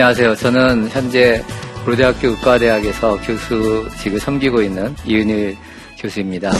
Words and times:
네, 0.00 0.04
안녕하세요. 0.04 0.34
저는 0.36 0.88
현재 0.88 1.44
고려대학교 1.84 2.28
의과대학에서 2.28 3.20
교수직을 3.20 4.18
섬기고 4.18 4.62
있는 4.62 4.96
이은일 5.04 5.58
교수입니다. 5.98 6.52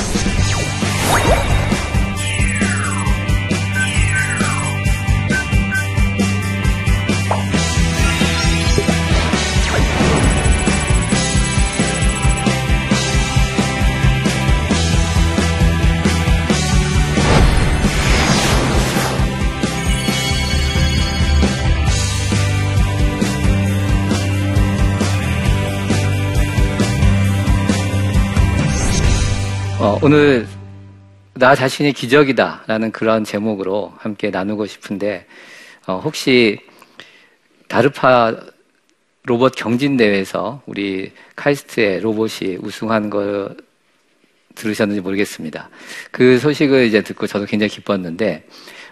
오늘 30.12 30.44
나 31.34 31.54
자신이 31.54 31.92
기적이다라는 31.92 32.90
그런 32.90 33.22
제목으로 33.22 33.92
함께 33.96 34.30
나누고 34.30 34.66
싶은데 34.66 35.24
어, 35.86 36.00
혹시 36.00 36.58
다르파 37.68 38.34
로봇 39.22 39.54
경진 39.54 39.96
대회에서 39.96 40.62
우리 40.66 41.12
카이스트의 41.36 42.00
로봇이 42.00 42.56
우승한 42.60 43.08
거 43.08 43.54
들으셨는지 44.56 45.00
모르겠습니다. 45.00 45.70
그 46.10 46.40
소식을 46.40 46.86
이제 46.86 47.02
듣고 47.02 47.28
저도 47.28 47.46
굉장히 47.46 47.70
기뻤는데 47.70 48.48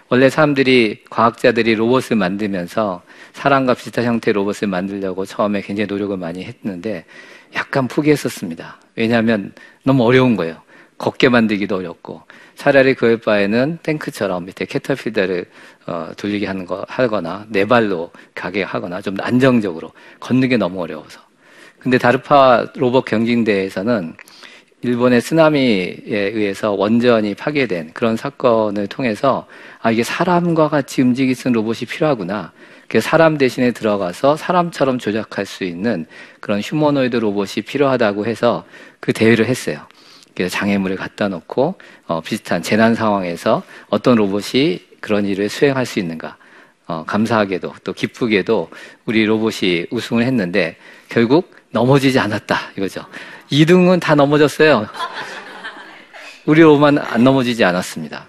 원래 0.07 0.29
사람들이 0.29 1.03
과학자들이 1.09 1.75
로봇을 1.75 2.15
만들면서 2.15 3.01
사람과 3.33 3.73
비슷한 3.73 4.05
형태의 4.05 4.35
로봇을 4.35 4.69
만들려고 4.69 5.25
처음에 5.25 5.63
굉장히 5.63 5.87
노력을 5.87 6.15
많이 6.15 6.45
했는데 6.45 7.03
약간 7.55 7.89
포기했었습니다. 7.89 8.79
왜냐하면 8.95 9.51
너무 9.83 10.05
어려운 10.05 10.37
거예요. 10.37 10.61
걷게 10.99 11.29
만들기도 11.29 11.77
어렵고 11.77 12.21
차라리 12.55 12.93
그럴 12.93 13.17
바에는 13.17 13.79
탱크처럼 13.81 14.45
밑에 14.45 14.65
캐터필더를 14.65 15.45
어, 15.87 16.11
돌리게 16.15 16.45
하는 16.45 16.65
거 16.65 16.85
하거나 16.87 17.45
네 17.49 17.65
발로 17.65 18.11
가게 18.35 18.61
하거나 18.61 19.01
좀 19.01 19.15
안정적으로 19.19 19.91
걷는 20.19 20.49
게 20.49 20.57
너무 20.57 20.81
어려워서 20.81 21.21
근데 21.79 21.97
다르파 21.97 22.67
로봇 22.75 23.05
경진대에서는 23.05 24.15
일본의 24.81 25.19
쓰나미에 25.19 25.97
의해서 26.05 26.71
원전이 26.71 27.35
파괴된 27.35 27.91
그런 27.93 28.15
사건을 28.15 28.87
통해서 28.87 29.45
아 29.81 29.91
이게 29.91 30.03
사람과 30.03 30.69
같이 30.69 31.01
움직일 31.01 31.35
수 31.35 31.47
있는 31.49 31.55
로봇이 31.61 31.79
필요하구나. 31.89 32.53
사람 33.01 33.37
대신에 33.37 33.71
들어가서 33.71 34.37
사람처럼 34.37 34.97
조작할 34.97 35.45
수 35.45 35.63
있는 35.63 36.05
그런 36.39 36.59
휴머노이드 36.61 37.17
로봇이 37.17 37.63
필요하다고 37.67 38.25
해서 38.25 38.65
그 38.99 39.13
대회를 39.13 39.45
했어요. 39.45 39.85
그래서 40.39 40.57
장애물을 40.57 40.95
갖다 40.95 41.27
놓고 41.27 41.75
어, 42.07 42.21
비슷한 42.21 42.63
재난 42.63 42.95
상황에서 42.95 43.61
어떤 43.89 44.15
로봇이 44.15 44.79
그런 45.01 45.25
일을 45.25 45.49
수행할 45.49 45.85
수 45.85 45.99
있는가. 45.99 46.37
어, 46.87 47.03
감사하게도 47.05 47.73
또 47.83 47.91
기쁘게도 47.91 48.69
우리 49.03 49.25
로봇이 49.25 49.87
우승을 49.91 50.23
했는데 50.23 50.77
결국 51.09 51.53
넘어지지 51.71 52.19
않았다 52.19 52.71
이거죠. 52.77 53.05
2등은 53.51 53.99
다 53.99 54.15
넘어졌어요. 54.15 54.87
우리 56.45 56.61
로봇만 56.61 56.99
안 56.99 57.25
넘어지지 57.25 57.65
않았습니다. 57.65 58.25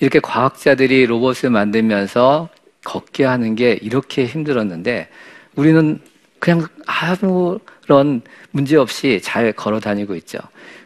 이렇게 0.00 0.18
과학자들이 0.18 1.06
로봇을 1.06 1.50
만들면서 1.50 2.48
걷게 2.82 3.24
하는 3.24 3.54
게 3.54 3.78
이렇게 3.80 4.26
힘들었는데 4.26 5.10
우리는 5.54 6.00
그냥 6.40 6.66
아무 6.86 7.60
런 7.86 8.22
문제 8.52 8.76
없이 8.76 9.20
잘 9.22 9.52
걸어 9.52 9.80
다니고 9.80 10.14
있죠. 10.16 10.38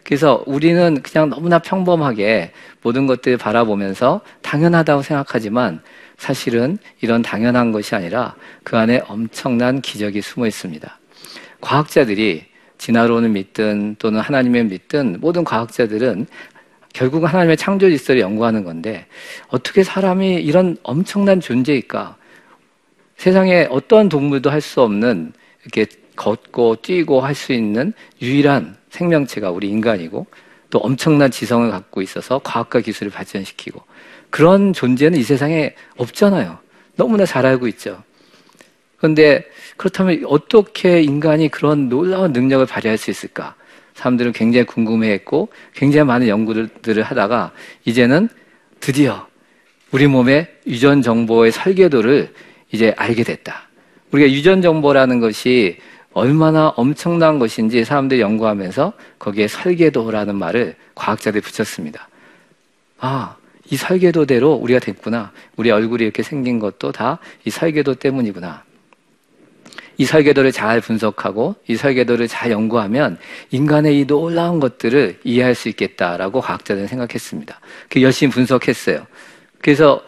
그래서 0.02 0.42
우리는 0.46 1.02
그냥 1.02 1.28
너무나 1.28 1.58
평범하게 1.58 2.52
모든 2.82 3.06
것들을 3.06 3.36
바라보면서 3.36 4.20
당연하다고 4.42 5.02
생각하지만 5.02 5.82
사실은 6.16 6.78
이런 7.00 7.22
당연한 7.22 7.72
것이 7.72 7.94
아니라 7.94 8.34
그 8.62 8.78
안에 8.78 9.02
엄청난 9.08 9.80
기적이 9.80 10.22
숨어 10.22 10.46
있습니다. 10.46 10.98
과학자들이 11.60 12.44
진화론을 12.78 13.30
믿든 13.30 13.96
또는 13.98 14.20
하나님을 14.20 14.64
믿든 14.64 15.18
모든 15.20 15.44
과학자들은 15.44 16.26
결국은 16.92 17.28
하나님의 17.28 17.56
창조 17.56 17.90
질서를 17.90 18.20
연구하는 18.22 18.64
건데 18.64 19.06
어떻게 19.48 19.82
사람이 19.82 20.36
이런 20.36 20.76
엄청난 20.82 21.40
존재일까? 21.40 22.16
세상에 23.16 23.66
어떤 23.70 24.08
동물도 24.08 24.50
할 24.50 24.60
수 24.60 24.80
없는 24.82 25.32
이렇게 25.62 25.86
걷고 26.16 26.76
뛰고 26.82 27.20
할 27.20 27.34
수 27.34 27.52
있는 27.52 27.92
유일한 28.22 28.76
생명체가 28.90 29.50
우리 29.50 29.68
인간이고 29.68 30.26
또 30.70 30.78
엄청난 30.78 31.30
지성을 31.30 31.70
갖고 31.70 32.02
있어서 32.02 32.40
과학과 32.42 32.80
기술을 32.80 33.12
발전시키고 33.12 33.80
그런 34.30 34.72
존재는 34.72 35.18
이 35.18 35.22
세상에 35.22 35.74
없잖아요. 35.96 36.58
너무나 36.96 37.24
잘 37.24 37.46
알고 37.46 37.68
있죠. 37.68 38.02
그런데 38.96 39.44
그렇다면 39.76 40.24
어떻게 40.26 41.02
인간이 41.02 41.48
그런 41.48 41.88
놀라운 41.88 42.32
능력을 42.32 42.64
발휘할 42.66 42.96
수 42.96 43.10
있을까? 43.10 43.54
사람들은 43.94 44.32
굉장히 44.32 44.66
궁금해했고 44.66 45.48
굉장히 45.74 46.06
많은 46.06 46.28
연구들을 46.28 47.02
하다가 47.02 47.52
이제는 47.84 48.28
드디어 48.80 49.26
우리 49.90 50.06
몸의 50.06 50.48
유전 50.66 51.02
정보의 51.02 51.52
설계도를 51.52 52.32
이제 52.72 52.94
알게 52.96 53.22
됐다. 53.22 53.68
우리가 54.12 54.30
유전 54.32 54.62
정보라는 54.62 55.20
것이 55.20 55.78
얼마나 56.16 56.68
엄청난 56.76 57.38
것인지 57.38 57.84
사람들이 57.84 58.22
연구하면서 58.22 58.94
거기에 59.18 59.48
설계도라는 59.48 60.34
말을 60.34 60.74
과학자들이 60.94 61.42
붙였습니다. 61.42 62.08
아, 62.98 63.36
이 63.68 63.76
설계도대로 63.76 64.54
우리가 64.54 64.80
됐구나. 64.80 65.32
우리 65.56 65.70
얼굴이 65.70 66.02
이렇게 66.02 66.22
생긴 66.22 66.58
것도 66.58 66.90
다 66.92 67.18
이 67.44 67.50
설계도 67.50 67.96
때문이구나. 67.96 68.64
이 69.98 70.06
설계도를 70.06 70.52
잘 70.52 70.80
분석하고 70.80 71.56
이 71.68 71.76
설계도를 71.76 72.28
잘 72.28 72.50
연구하면 72.50 73.18
인간의 73.50 73.98
이 74.00 74.06
놀라운 74.06 74.58
것들을 74.58 75.20
이해할 75.22 75.54
수 75.54 75.68
있겠다라고 75.68 76.40
과학자들은 76.40 76.86
생각했습니다. 76.86 77.60
그 77.90 78.00
열심히 78.00 78.32
분석했어요. 78.32 79.06
그래서 79.60 80.02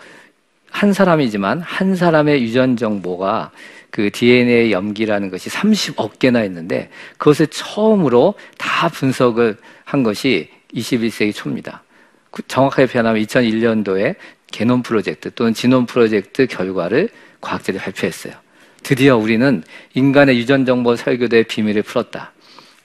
한 0.71 0.95
사람이지만 0.95 1.61
한 1.61 1.97
사람의 1.97 2.43
유전 2.43 2.79
정보가 2.79 3.51
그 3.91 4.11
DNA 4.11 4.71
염기라는 4.73 5.31
것이 5.31 5.49
30억 5.49 6.19
개나 6.19 6.45
있는데 6.45 6.91
그것을 7.17 7.47
처음으로 7.49 8.35
다 8.59 8.89
분석을 8.89 9.57
한 9.85 10.03
것이 10.03 10.51
21세기 10.75 11.35
초입니다. 11.35 11.83
그 12.31 12.43
정확하게 12.47 12.87
표현하면 12.87 13.23
2001년도에 13.23 14.17
게놈 14.51 14.83
프로젝트 14.83 15.31
또는 15.35 15.55
지놈 15.55 15.87
프로젝트 15.87 16.47
결과를 16.47 17.09
과학자들이 17.41 17.79
발표했어요. 17.79 18.35
드디어 18.83 19.17
우리는 19.17 19.63
인간의 19.95 20.39
유전 20.39 20.65
정보 20.65 20.97
설계도의 20.97 21.45
비밀을 21.45 21.83
풀었다. 21.83 22.33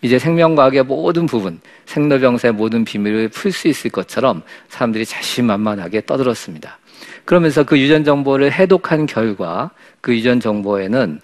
이제 0.01 0.19
생명과학의 0.19 0.83
모든 0.83 1.25
부분, 1.25 1.61
생로병사의 1.85 2.53
모든 2.53 2.83
비밀을 2.83 3.29
풀 3.29 3.53
수 3.53 3.69
있을 3.69 3.89
것처럼 3.89 4.43
사람들이 4.69 5.05
자신만만하게 5.05 6.05
떠들었습니다. 6.05 6.77
그러면서 7.25 7.63
그 7.63 7.79
유전 7.79 8.03
정보를 8.03 8.51
해독한 8.51 9.05
결과 9.05 9.71
그 10.01 10.15
유전 10.15 10.39
정보에는 10.39 11.21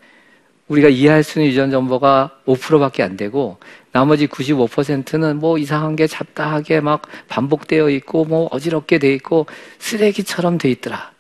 우리가 0.70 0.88
이해할 0.88 1.24
수 1.24 1.40
있는 1.40 1.52
유전 1.52 1.72
정보가 1.72 2.42
5%밖에 2.46 3.04
안 3.04 3.18
되고 3.18 3.58
나머지 3.92 4.28
95%는 4.28 5.38
뭐 5.38 5.58
이상한 5.58 5.96
게 5.96 6.06
잡다하게 6.06 6.80
막 6.80 7.02
반복되어 7.28 7.90
있고 7.90 8.26
뭐 8.26 8.48
어지럽게 8.52 9.00
돼 9.00 9.14
있고 9.16 9.48
쓰레기처럼 9.80 10.60
돼 10.60 10.70
있더라. 10.70 11.12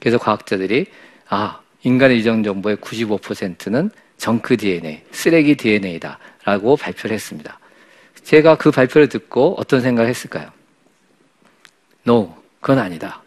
그래서 0.00 0.18
과학자들이 0.18 0.86
아, 1.30 1.60
인간의 1.82 2.18
유전 2.18 2.42
정보의 2.42 2.76
95%는 2.76 3.90
정크 4.18 4.56
DNA, 4.56 5.02
쓰레기 5.10 5.56
DNA다라고 5.56 6.76
발표를 6.76 7.14
했습니다. 7.14 7.58
제가 8.22 8.56
그 8.56 8.70
발표를 8.70 9.08
듣고 9.08 9.54
어떤 9.58 9.80
생각을 9.80 10.08
했을까요? 10.08 10.48
No, 12.06 12.34
그건 12.60 12.78
아니다. 12.78 13.23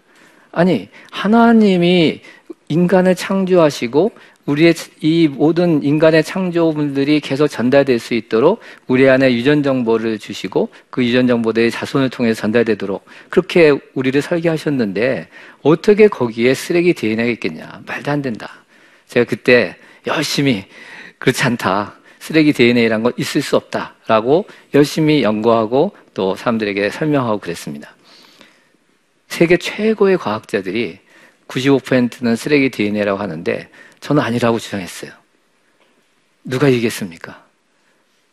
아니, 0.52 0.90
하나님이 1.12 2.22
인간을 2.70 3.16
창조하시고 3.16 4.12
우리의 4.48 4.74
이 5.02 5.28
모든 5.28 5.84
인간의 5.84 6.24
창조물들이 6.24 7.20
계속 7.20 7.48
전달될 7.48 8.00
수 8.00 8.14
있도록 8.14 8.62
우리 8.88 9.10
안에 9.10 9.34
유전 9.34 9.62
정보를 9.62 10.20
주시고 10.20 10.70
그 10.90 11.04
유전 11.04 11.28
정보들이 11.28 11.70
자손을 11.70 12.10
통해서 12.10 12.42
전달되도록 12.42 13.06
그렇게 13.30 13.78
우리를 13.94 14.22
설계하셨는데 14.22 15.28
어떻게 15.64 16.08
거기에 16.08 16.54
쓰레기 16.54 16.94
DNA가 16.94 17.30
있겠냐? 17.34 17.82
말도 17.86 18.10
안 18.10 18.22
된다. 18.22 18.64
제가 19.08 19.26
그때 19.26 19.76
열심히 20.08 20.64
그렇지 21.20 21.44
않다. 21.44 21.96
쓰레기 22.20 22.54
DNA란 22.54 23.04
건 23.04 23.12
있을 23.18 23.42
수 23.42 23.58
없다라고 23.58 24.46
열심히 24.74 25.24
연구하고 25.24 25.92
또 26.14 26.36
사람들에게 26.36 26.90
설명하고 26.90 27.40
그랬습니다. 27.40 27.97
세계 29.28 29.58
최고의 29.58 30.18
과학자들이 30.18 31.00
95%는 31.48 32.36
쓰레기 32.36 32.70
DNA라고 32.70 33.20
하는데 33.20 33.70
저는 34.00 34.22
아니라고 34.22 34.60
주장했어요. 34.60 35.12
누가 36.44 36.70
이기겠습니까? 36.70 37.46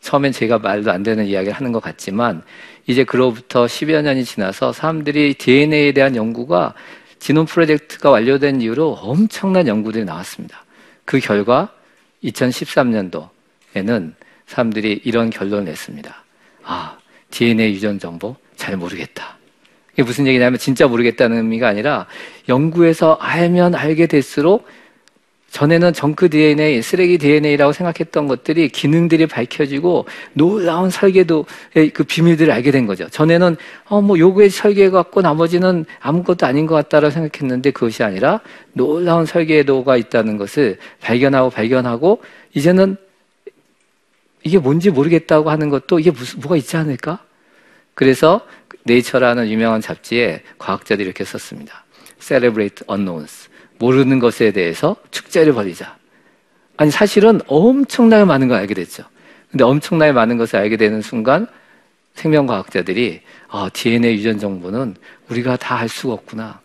처음엔 0.00 0.32
제가 0.32 0.58
말도 0.58 0.90
안 0.90 1.02
되는 1.02 1.24
이야기를 1.24 1.54
하는 1.54 1.72
것 1.72 1.82
같지만 1.82 2.42
이제 2.86 3.04
그로부터 3.04 3.64
10여 3.64 4.02
년이 4.02 4.24
지나서 4.24 4.72
사람들이 4.72 5.34
DNA에 5.34 5.92
대한 5.92 6.14
연구가 6.14 6.74
지놈 7.18 7.46
프로젝트가 7.46 8.10
완료된 8.10 8.60
이후로 8.60 8.98
엄청난 9.00 9.66
연구들이 9.66 10.04
나왔습니다. 10.04 10.64
그 11.06 11.20
결과 11.20 11.72
2013년도에는 12.22 14.14
사람들이 14.46 15.00
이런 15.04 15.30
결론을 15.30 15.64
냈습니다. 15.64 16.24
아, 16.64 16.98
DNA 17.30 17.72
유전 17.72 17.98
정보 17.98 18.36
잘 18.56 18.76
모르겠다. 18.76 19.38
이게 19.94 20.02
무슨 20.02 20.26
얘기냐면 20.26 20.58
진짜 20.58 20.86
모르겠다는 20.86 21.38
의미가 21.38 21.68
아니라 21.68 22.06
연구에서 22.48 23.14
알면 23.14 23.74
알게 23.74 24.06
될수록 24.06 24.66
전에는 25.54 25.92
정크 25.92 26.30
DNA, 26.30 26.82
쓰레기 26.82 27.16
DNA라고 27.16 27.72
생각했던 27.72 28.26
것들이 28.26 28.68
기능들이 28.70 29.26
밝혀지고 29.28 30.04
놀라운 30.32 30.90
설계도의 30.90 31.90
그 31.94 32.02
비밀들을 32.02 32.52
알게 32.52 32.72
된 32.72 32.86
거죠. 32.86 33.08
전에는 33.08 33.56
어, 33.84 34.02
뭐 34.02 34.18
요구의 34.18 34.50
설계 34.50 34.90
갖고 34.90 35.22
나머지는 35.22 35.84
아무것도 36.00 36.44
아닌 36.44 36.66
것 36.66 36.74
같다라고 36.74 37.12
생각했는데 37.12 37.70
그것이 37.70 38.02
아니라 38.02 38.40
놀라운 38.72 39.26
설계도가 39.26 39.96
있다는 39.96 40.38
것을 40.38 40.76
발견하고 41.00 41.50
발견하고 41.50 42.20
이제는 42.54 42.96
이게 44.42 44.58
뭔지 44.58 44.90
모르겠다고 44.90 45.50
하는 45.50 45.70
것도 45.70 46.00
이게 46.00 46.10
무슨 46.10 46.40
뭐가 46.40 46.56
있지 46.56 46.76
않을까? 46.76 47.20
그래서 47.94 48.40
네이처라는 48.84 49.48
유명한 49.48 49.80
잡지에 49.80 50.42
과학자들이 50.58 51.06
이렇게 51.06 51.24
썼습니다. 51.24 51.84
Celebrate 52.20 52.86
unknowns. 52.90 53.48
모르는 53.78 54.18
것에 54.18 54.52
대해서 54.52 54.96
축제를 55.10 55.52
벌이자. 55.52 55.96
아니, 56.76 56.90
사실은 56.90 57.40
엄청나게 57.46 58.24
많은 58.24 58.48
걸 58.48 58.58
알게 58.58 58.74
됐죠. 58.74 59.04
근데 59.50 59.64
엄청나게 59.64 60.12
많은 60.12 60.36
것을 60.36 60.56
알게 60.58 60.76
되는 60.76 61.00
순간 61.02 61.46
생명과학자들이 62.14 63.20
아, 63.48 63.68
DNA 63.72 64.14
유전 64.14 64.38
정보는 64.38 64.96
우리가 65.28 65.56
다 65.56 65.76
알 65.76 65.88
수가 65.88 66.14
없구나. 66.14 66.60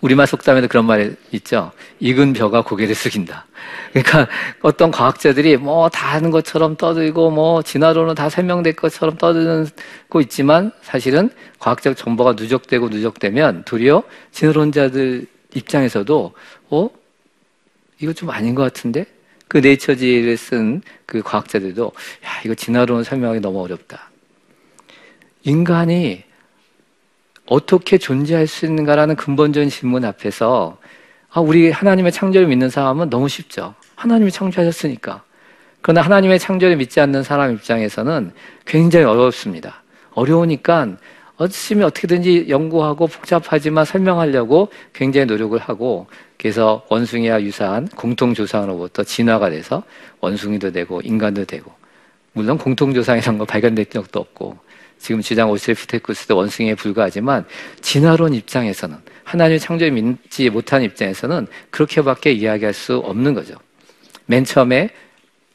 우리말 0.00 0.26
속담에도 0.26 0.68
그런 0.68 0.86
말이 0.86 1.14
있죠. 1.32 1.72
익은 2.00 2.32
벼가 2.32 2.62
고개를 2.62 2.94
숙인다. 2.94 3.46
그러니까 3.92 4.28
어떤 4.62 4.90
과학자들이 4.90 5.56
뭐다 5.56 6.10
아는 6.10 6.30
것처럼 6.30 6.76
떠들고 6.76 7.30
뭐 7.30 7.62
진화론은 7.62 8.14
다 8.14 8.28
설명될 8.28 8.74
것처럼 8.74 9.16
떠들고 9.16 10.20
있지만 10.22 10.72
사실은 10.82 11.30
과학적 11.58 11.96
정보가 11.96 12.32
누적되고 12.32 12.88
누적되면 12.88 13.64
도리어 13.64 14.02
진화론자들 14.32 15.26
입장에서도 15.54 16.32
어 16.70 16.90
이거 17.98 18.12
좀 18.12 18.30
아닌 18.30 18.54
것 18.54 18.62
같은데 18.62 19.06
그 19.48 19.58
네이처지를 19.58 20.36
쓴 20.36 20.82
그 21.06 21.22
과학자들도 21.22 21.92
야 22.24 22.30
이거 22.44 22.54
진화론 22.54 23.04
설명하기 23.04 23.40
너무 23.40 23.62
어렵다. 23.62 24.10
인간이 25.44 26.24
어떻게 27.46 27.98
존재할 27.98 28.46
수 28.46 28.66
있는가라는 28.66 29.16
근본적인 29.16 29.70
질문 29.70 30.04
앞에서 30.04 30.78
아, 31.30 31.40
우리 31.40 31.70
하나님의 31.70 32.12
창조를 32.12 32.46
믿는 32.48 32.70
사람은 32.70 33.10
너무 33.10 33.28
쉽죠. 33.28 33.74
하나님이 33.94 34.30
창조하셨으니까. 34.30 35.22
그러나 35.82 36.00
하나님의 36.02 36.38
창조를 36.38 36.76
믿지 36.76 37.00
않는 37.00 37.22
사람 37.22 37.52
입장에서는 37.52 38.32
굉장히 38.64 39.04
어렵습니다. 39.04 39.82
어려우니까 40.14 40.96
열심히 41.40 41.84
어떻게든지 41.84 42.46
연구하고 42.48 43.06
복잡하지만 43.06 43.84
설명하려고 43.84 44.70
굉장히 44.92 45.26
노력을 45.26 45.58
하고 45.58 46.06
그래서 46.38 46.84
원숭이와 46.88 47.42
유사한 47.42 47.86
공통조상으로부터 47.88 49.04
진화가 49.04 49.50
돼서 49.50 49.82
원숭이도 50.20 50.72
되고 50.72 51.00
인간도 51.02 51.44
되고 51.44 51.70
물론 52.32 52.58
공통조상이라는 52.58 53.38
거 53.38 53.44
발견된 53.44 53.86
적도 53.90 54.20
없고 54.20 54.56
지금 54.98 55.20
주장 55.20 55.50
오실피테쿠스도 55.50 56.36
원숭이에 56.36 56.74
불과하지만 56.74 57.44
진화론 57.80 58.34
입장에서는 58.34 58.96
하나님의 59.24 59.60
창조를 59.60 59.92
믿지 59.92 60.50
못한 60.50 60.82
입장에서는 60.82 61.46
그렇게밖에 61.70 62.32
이야기할 62.32 62.72
수 62.72 62.96
없는 62.98 63.34
거죠. 63.34 63.54
맨 64.26 64.44
처음에 64.44 64.90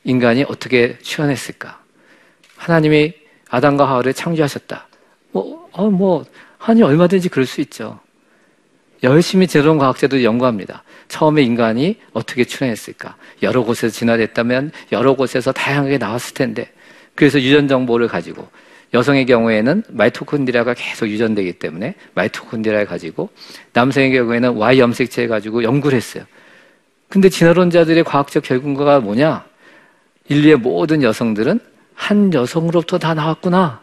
인간이 0.03 0.43
어떻게 0.47 0.97
출현했을까? 0.99 1.81
하나님이 2.55 3.13
아담과 3.49 3.87
하와를 3.87 4.13
창조하셨다. 4.13 4.87
뭐, 5.31 5.69
어, 5.71 5.89
뭐, 5.89 6.25
하나님 6.57 6.85
얼마든지 6.85 7.29
그럴 7.29 7.45
수 7.45 7.61
있죠. 7.61 7.99
열심히 9.03 9.47
진화론 9.47 9.77
과학자도 9.77 10.23
연구합니다. 10.23 10.83
처음에 11.07 11.41
인간이 11.41 11.97
어떻게 12.13 12.43
출현했을까? 12.43 13.15
여러 13.41 13.63
곳에서 13.63 13.93
진화됐다면 13.93 14.71
여러 14.91 15.15
곳에서 15.15 15.51
다양하게 15.51 15.97
나왔을 15.97 16.33
텐데. 16.33 16.71
그래서 17.15 17.41
유전 17.41 17.67
정보를 17.67 18.07
가지고 18.07 18.47
여성의 18.93 19.25
경우에는 19.25 19.83
mitochondria가 19.89 20.73
계속 20.73 21.07
유전되기 21.07 21.53
때문에 21.53 21.95
mitochondria를 22.13 22.85
가지고 22.85 23.29
남성의 23.73 24.11
경우에는 24.11 24.57
Y 24.57 24.79
염색체를 24.79 25.29
가지고 25.29 25.63
연구를 25.63 25.95
했어요. 25.95 26.25
근데 27.07 27.29
진화론자들의 27.29 28.03
과학적 28.03 28.43
결과가 28.43 28.99
뭐냐? 28.99 29.45
인류의 30.29 30.57
모든 30.57 31.03
여성들은 31.03 31.59
한 31.93 32.33
여성으로부터 32.33 32.97
다 32.97 33.13
나왔구나. 33.13 33.81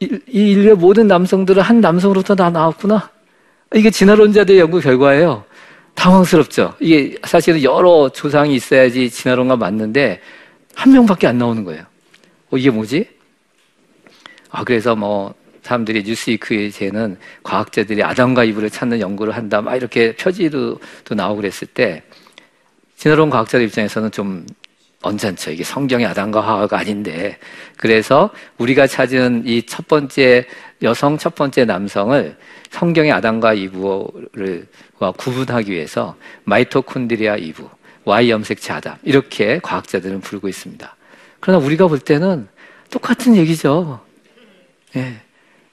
이 0.00 0.20
인류의 0.28 0.76
모든 0.76 1.06
남성들은 1.06 1.62
한 1.62 1.80
남성으로부터 1.80 2.34
다 2.34 2.50
나왔구나. 2.50 3.10
이게 3.74 3.90
진화론자들의 3.90 4.60
연구 4.60 4.80
결과예요. 4.80 5.44
당황스럽죠. 5.94 6.74
이게 6.80 7.16
사실은 7.24 7.62
여러 7.62 8.08
조상이 8.08 8.54
있어야지 8.54 9.10
진화론과 9.10 9.56
맞는데 9.56 10.20
한 10.74 10.92
명밖에 10.92 11.26
안 11.26 11.38
나오는 11.38 11.64
거예요. 11.64 11.84
어, 12.50 12.56
이게 12.56 12.70
뭐지? 12.70 13.06
아, 14.52 14.64
그래서 14.64 14.94
뭐 14.94 15.34
사람들이 15.62 16.02
뉴스위크에는 16.02 17.16
과학자들이 17.42 18.02
아담과 18.02 18.44
이브를 18.44 18.68
찾는 18.70 19.00
연구를 19.00 19.34
한다, 19.34 19.62
막 19.62 19.74
이렇게 19.76 20.14
표지도 20.14 20.78
나오고 21.10 21.36
그랬을 21.40 21.68
때, 21.68 22.02
진화론 22.96 23.30
과학자들 23.30 23.64
입장에서는 23.66 24.10
좀 24.10 24.46
언짢죠. 25.02 25.50
이게 25.50 25.64
성경의 25.64 26.06
아담과 26.06 26.40
하와가 26.40 26.78
아닌데. 26.78 27.38
그래서 27.76 28.30
우리가 28.58 28.86
찾은 28.86 29.44
이 29.46 29.62
첫 29.66 29.88
번째 29.88 30.46
여성, 30.82 31.18
첫 31.18 31.34
번째 31.34 31.64
남성을 31.64 32.36
성경의 32.70 33.10
아담과 33.12 33.54
이브를 33.54 34.66
구분하기 35.16 35.72
위해서 35.72 36.14
mitochondria 36.44 37.36
이브, 37.36 37.68
Y 38.04 38.30
염색체 38.30 38.72
아담, 38.72 38.96
이렇게 39.02 39.58
과학자들은 39.60 40.20
부르고 40.20 40.48
있습니다. 40.48 40.96
그러나 41.40 41.64
우리가 41.64 41.88
볼 41.88 41.98
때는 41.98 42.48
똑같은 42.90 43.34
얘기죠. 43.36 44.00
예. 44.96 45.20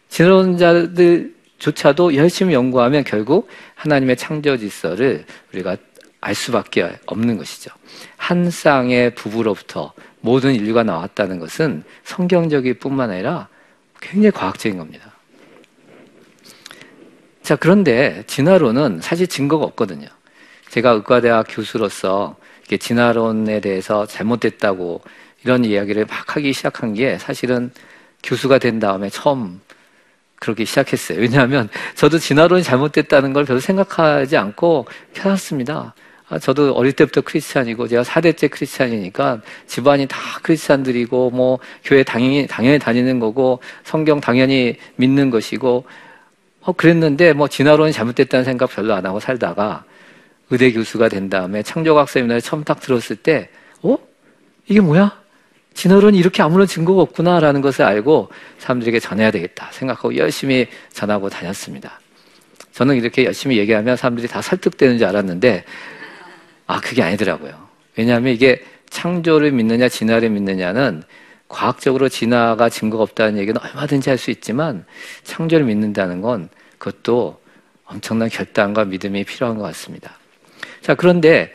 진론자들조차도 0.09 2.15
열심히 2.15 2.53
연구하면 2.53 3.03
결국 3.03 3.47
하나님의 3.75 4.17
창조 4.17 4.57
질서를 4.57 5.25
우리가 5.53 5.77
알 6.21 6.35
수밖에 6.35 6.97
없는 7.05 7.38
것이죠. 7.38 7.71
한 8.17 8.49
쌍의 8.49 9.15
부부로부터 9.15 9.93
모든 10.21 10.53
인류가 10.53 10.83
나왔다는 10.83 11.39
것은 11.39 11.83
성경적일 12.03 12.75
뿐만 12.75 13.11
아니라 13.11 13.47
굉장히 14.01 14.31
과학적인 14.31 14.77
겁니다. 14.77 15.13
자, 17.41 17.55
그런데 17.55 18.23
진화론은 18.27 18.99
사실 19.01 19.27
증거가 19.27 19.65
없거든요. 19.65 20.07
제가 20.69 20.91
의과대학 20.91 21.47
교수로서 21.49 22.35
진화론에 22.79 23.61
대해서 23.61 24.05
잘못됐다고 24.05 25.01
이런 25.43 25.65
이야기를 25.65 26.05
막 26.05 26.35
하기 26.35 26.53
시작한 26.53 26.93
게 26.93 27.17
사실은 27.17 27.71
교수가 28.23 28.59
된 28.59 28.79
다음에 28.79 29.09
처음 29.09 29.61
그렇게 30.35 30.65
시작했어요. 30.65 31.19
왜냐하면 31.19 31.69
저도 31.95 32.17
진화론이 32.17 32.63
잘못됐다는 32.63 33.33
걸 33.33 33.45
별로 33.45 33.59
생각하지 33.59 34.38
않고 34.38 34.85
살았습니다. 35.13 35.93
아, 36.29 36.38
저도 36.38 36.73
어릴 36.73 36.93
때부터 36.93 37.21
크리스찬이고 37.21 37.88
제가 37.88 38.03
4대째 38.03 38.49
크리스찬이니까 38.51 39.41
집안이 39.65 40.07
다 40.07 40.17
크리스찬들이고 40.43 41.31
뭐 41.31 41.59
교회 41.83 42.03
당연히 42.03 42.45
당연히 42.47 42.77
다니는 42.77 43.19
거고 43.19 43.59
성경 43.83 44.21
당연히 44.21 44.77
믿는 44.95 45.31
것이고 45.31 45.85
어 46.61 46.71
그랬는데 46.73 47.33
뭐 47.33 47.47
진화론이 47.47 47.91
잘못됐다는 47.93 48.45
생각 48.45 48.69
별로 48.69 48.93
안 48.93 49.05
하고 49.05 49.19
살다가 49.19 49.83
의대 50.51 50.71
교수가 50.71 51.09
된 51.09 51.29
다음에 51.29 51.63
창조과학 51.63 52.09
세미나를 52.09 52.41
처음 52.41 52.63
딱 52.63 52.79
들었을 52.79 53.15
때 53.15 53.49
어? 53.81 53.97
이게 54.67 54.81
뭐야? 54.81 55.18
진화론이 55.79 56.17
이렇게 56.17 56.43
아무런 56.43 56.67
증거가 56.67 57.01
없구나라는 57.03 57.62
것을 57.62 57.86
알고 57.86 58.27
사람들에게 58.57 59.00
전해야 59.00 59.31
되겠다 59.31 59.69
생각하고 59.71 60.17
열심히 60.17 60.67
전하고 60.91 61.29
다녔습니다. 61.29 62.01
저는 62.74 62.98
이렇게 62.98 63.24
열심히 63.24 63.57
얘기하면 63.57 63.95
사람들이 63.95 64.27
다 64.27 64.41
설득되는 64.41 64.98
줄 64.98 65.07
알았는데, 65.07 65.63
아, 66.67 66.81
그게 66.81 67.01
아니더라고요. 67.01 67.53
왜냐하면 67.95 68.33
이게 68.33 68.62
창조를 68.89 69.53
믿느냐, 69.53 69.88
진화를 69.88 70.29
믿느냐는 70.31 71.01
과학적으로 71.48 72.09
진화가 72.09 72.67
증거가 72.67 73.03
없다는 73.03 73.39
얘기는 73.39 73.57
얼마든지 73.62 74.09
할 74.09 74.17
수 74.17 74.31
있지만, 74.31 74.83
창조를 75.24 75.65
믿는다는 75.65 76.19
건 76.19 76.50
그것도 76.77 77.39
엄청난 77.86 78.27
결단과 78.27 78.83
믿음이 78.83 79.24
필요한 79.24 79.57
것 79.57 79.63
같습니다. 79.63 80.12
자, 80.81 80.93
그런데 80.93 81.53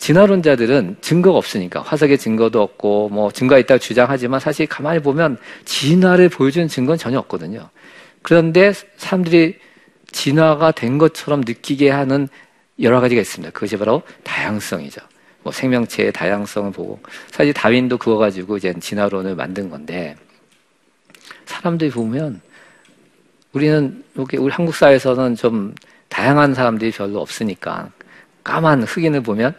진화론자들은 0.00 0.96
증거가 1.02 1.36
없으니까 1.36 1.82
화석의 1.82 2.16
증거도 2.16 2.62
없고 2.62 3.10
뭐 3.10 3.30
증거가 3.30 3.58
있다고 3.58 3.78
주장하지만 3.78 4.40
사실 4.40 4.66
가만히 4.66 5.00
보면 5.00 5.36
진화를 5.66 6.30
보여주는 6.30 6.66
증거는 6.68 6.96
전혀 6.96 7.18
없거든요. 7.18 7.68
그런데 8.22 8.72
사람들이 8.96 9.58
진화가 10.10 10.72
된 10.72 10.96
것처럼 10.96 11.42
느끼게 11.42 11.90
하는 11.90 12.28
여러 12.80 12.98
가지가 13.00 13.20
있습니다. 13.20 13.52
그것이 13.52 13.76
바로 13.76 14.02
다양성이죠. 14.24 15.02
뭐 15.42 15.52
생명체의 15.52 16.12
다양성을 16.12 16.72
보고 16.72 16.98
사실 17.30 17.52
다윈도 17.52 17.98
그거 17.98 18.16
가지고 18.16 18.56
이제 18.56 18.74
진화론을 18.80 19.36
만든 19.36 19.68
건데 19.68 20.16
사람들이 21.44 21.90
보면 21.90 22.40
우리는 23.52 24.02
여기 24.18 24.38
우리 24.38 24.50
한국 24.50 24.74
사회에서는 24.74 25.36
좀 25.36 25.74
다양한 26.08 26.54
사람들이 26.54 26.90
별로 26.90 27.20
없으니까 27.20 27.90
까만 28.44 28.84
흑인을 28.84 29.22
보면 29.22 29.54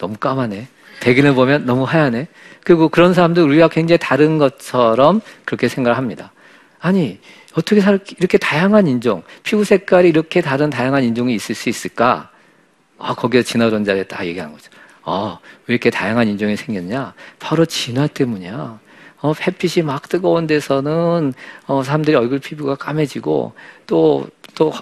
너무 0.00 0.16
까마네. 0.16 0.66
백인을 1.00 1.34
보면 1.34 1.66
너무 1.66 1.84
하얗네. 1.84 2.28
그리고 2.64 2.88
그런 2.88 3.14
사람들 3.14 3.42
우리가 3.42 3.68
굉장히 3.68 3.98
다른 3.98 4.38
것처럼 4.38 5.20
그렇게 5.44 5.68
생각을 5.68 5.96
합니다. 5.96 6.32
아니, 6.78 7.18
어떻게 7.54 7.80
이렇게 8.18 8.38
다양한 8.38 8.86
인종, 8.86 9.22
피부 9.42 9.64
색깔이 9.64 10.08
이렇게 10.08 10.40
다른 10.40 10.70
다양한 10.70 11.04
인종이 11.04 11.34
있을 11.34 11.54
수 11.54 11.68
있을까? 11.68 12.30
아, 12.98 13.14
거기에 13.14 13.42
진화론자에 13.42 14.04
딱 14.04 14.26
얘기하는 14.26 14.54
거죠. 14.54 14.70
아, 15.02 15.38
왜 15.66 15.74
이렇게 15.74 15.90
다양한 15.90 16.28
인종이 16.28 16.56
생겼냐? 16.56 17.14
바로 17.38 17.66
진화 17.66 18.06
때문이야. 18.06 18.78
어, 19.22 19.32
햇빛이 19.46 19.84
막 19.84 20.08
뜨거운 20.08 20.46
데서는 20.46 21.34
어, 21.66 21.82
사람들이 21.82 22.16
얼굴 22.16 22.38
피부가 22.38 22.74
까매지고 22.74 23.52
또, 23.86 24.26
또 24.54 24.72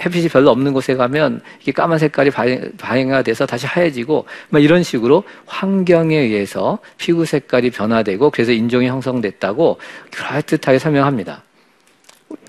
햇빛이 0.00 0.28
별로 0.28 0.50
없는 0.50 0.72
곳에 0.72 0.94
가면 0.94 1.42
이게 1.60 1.72
까만 1.72 1.98
색깔이 1.98 2.30
발행화 2.30 3.22
돼서 3.22 3.46
다시 3.46 3.66
하얘지고 3.66 4.26
뭐 4.48 4.60
이런 4.60 4.82
식으로 4.82 5.24
환경에 5.46 6.16
의해서 6.16 6.78
피부 6.96 7.26
색깔이 7.26 7.70
변화되고 7.70 8.30
그래서 8.30 8.52
인종이 8.52 8.88
형성됐다고 8.88 9.78
그럴듯하게 10.10 10.78
설명합니다. 10.78 11.42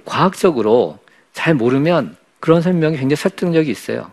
과학적으로 0.05 0.99
잘 1.33 1.53
모르면 1.53 2.15
그런 2.39 2.61
설명이 2.61 2.97
굉장히 2.97 3.17
설득력이 3.17 3.69
있어요. 3.69 4.11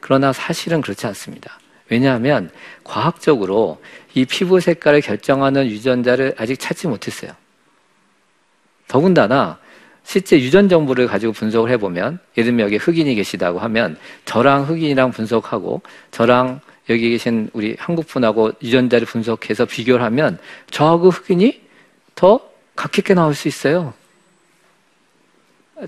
그러나 0.00 0.32
사실은 0.32 0.80
그렇지 0.80 1.06
않습니다. 1.06 1.58
왜냐하면 1.90 2.50
과학적으로 2.84 3.80
이 4.14 4.24
피부 4.24 4.60
색깔을 4.60 5.00
결정하는 5.00 5.66
유전자를 5.66 6.34
아직 6.38 6.58
찾지 6.58 6.86
못했어요. 6.86 7.32
더군다나 8.86 9.58
실제 10.08 10.40
유전 10.40 10.70
정보를 10.70 11.06
가지고 11.06 11.34
분석을 11.34 11.70
해보면 11.72 12.18
예를 12.38 12.46
들면 12.46 12.64
여기 12.64 12.78
흑인이 12.78 13.14
계시다고 13.14 13.58
하면 13.58 13.98
저랑 14.24 14.64
흑인이랑 14.64 15.10
분석하고 15.10 15.82
저랑 16.12 16.62
여기 16.88 17.10
계신 17.10 17.50
우리 17.52 17.76
한국 17.78 18.06
분하고 18.06 18.52
유전자를 18.62 19.06
분석해서 19.06 19.66
비교를 19.66 20.02
하면 20.06 20.38
저하고 20.70 21.10
흑인이 21.10 21.60
더 22.14 22.40
각있게 22.74 23.12
나올 23.12 23.34
수 23.34 23.48
있어요. 23.48 23.92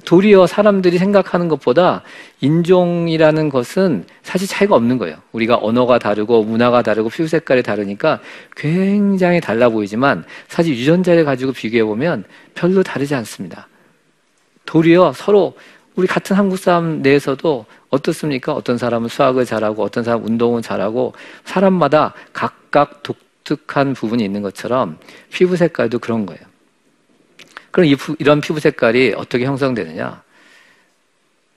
도리어 0.05 0.47
사람들이 0.47 0.99
생각하는 0.99 1.49
것보다 1.49 2.03
인종이라는 2.43 3.49
것은 3.49 4.05
사실 4.23 4.47
차이가 4.47 4.75
없는 4.75 4.99
거예요. 4.99 5.17
우리가 5.33 5.59
언어가 5.62 5.99
다르고 5.99 6.45
문화가 6.45 6.83
다르고 6.83 7.09
피부 7.09 7.27
색깔이 7.27 7.62
다르니까 7.62 8.21
굉장히 8.55 9.41
달라 9.41 9.71
보이지만 9.71 10.25
사실 10.47 10.77
유전자를 10.77 11.25
가지고 11.25 11.53
비교해 11.53 11.85
보면 11.85 12.25
별로 12.55 12.83
다르지 12.83 13.15
않습니다. 13.15 13.70
도리어 14.71 15.12
서로 15.12 15.57
우리 15.97 16.07
같은 16.07 16.37
한국 16.37 16.57
사람 16.57 17.03
내에서도 17.03 17.67
어떻습니까? 17.89 18.53
어떤 18.55 18.79
사람은 18.79 19.09
수학을 19.09 19.45
잘하고 19.45 19.83
어떤 19.83 20.05
사람은 20.05 20.25
운동을 20.25 20.62
잘하고 20.62 21.12
사람마다 21.45 22.15
각각 22.33 23.03
독특한 23.03 23.95
부분이 23.95 24.25
있는 24.25 24.43
것처럼 24.43 24.97
피부 25.33 25.57
색깔도 25.57 25.99
그런 25.99 26.25
거예요. 26.25 26.41
그럼 27.73 27.87
이, 27.89 27.97
이런 28.21 28.41
피부 28.41 28.61
색깔이 28.61 29.15
어떻게 29.17 29.45
형성되느냐? 29.45 30.23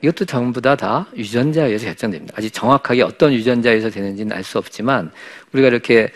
이것도 0.02 0.26
전부 0.26 0.60
다, 0.60 0.76
다 0.76 1.06
유전자에 1.16 1.68
의해서 1.68 1.86
결정됩니다. 1.86 2.34
아직 2.36 2.52
정확하게 2.52 3.04
어떤 3.04 3.32
유전자에 3.32 3.80
서 3.80 3.92
되는지는 3.92 4.36
알 4.36 4.44
수 4.44 4.58
없지만 4.58 5.12
우리가 5.54 5.68
이렇게 5.68 6.12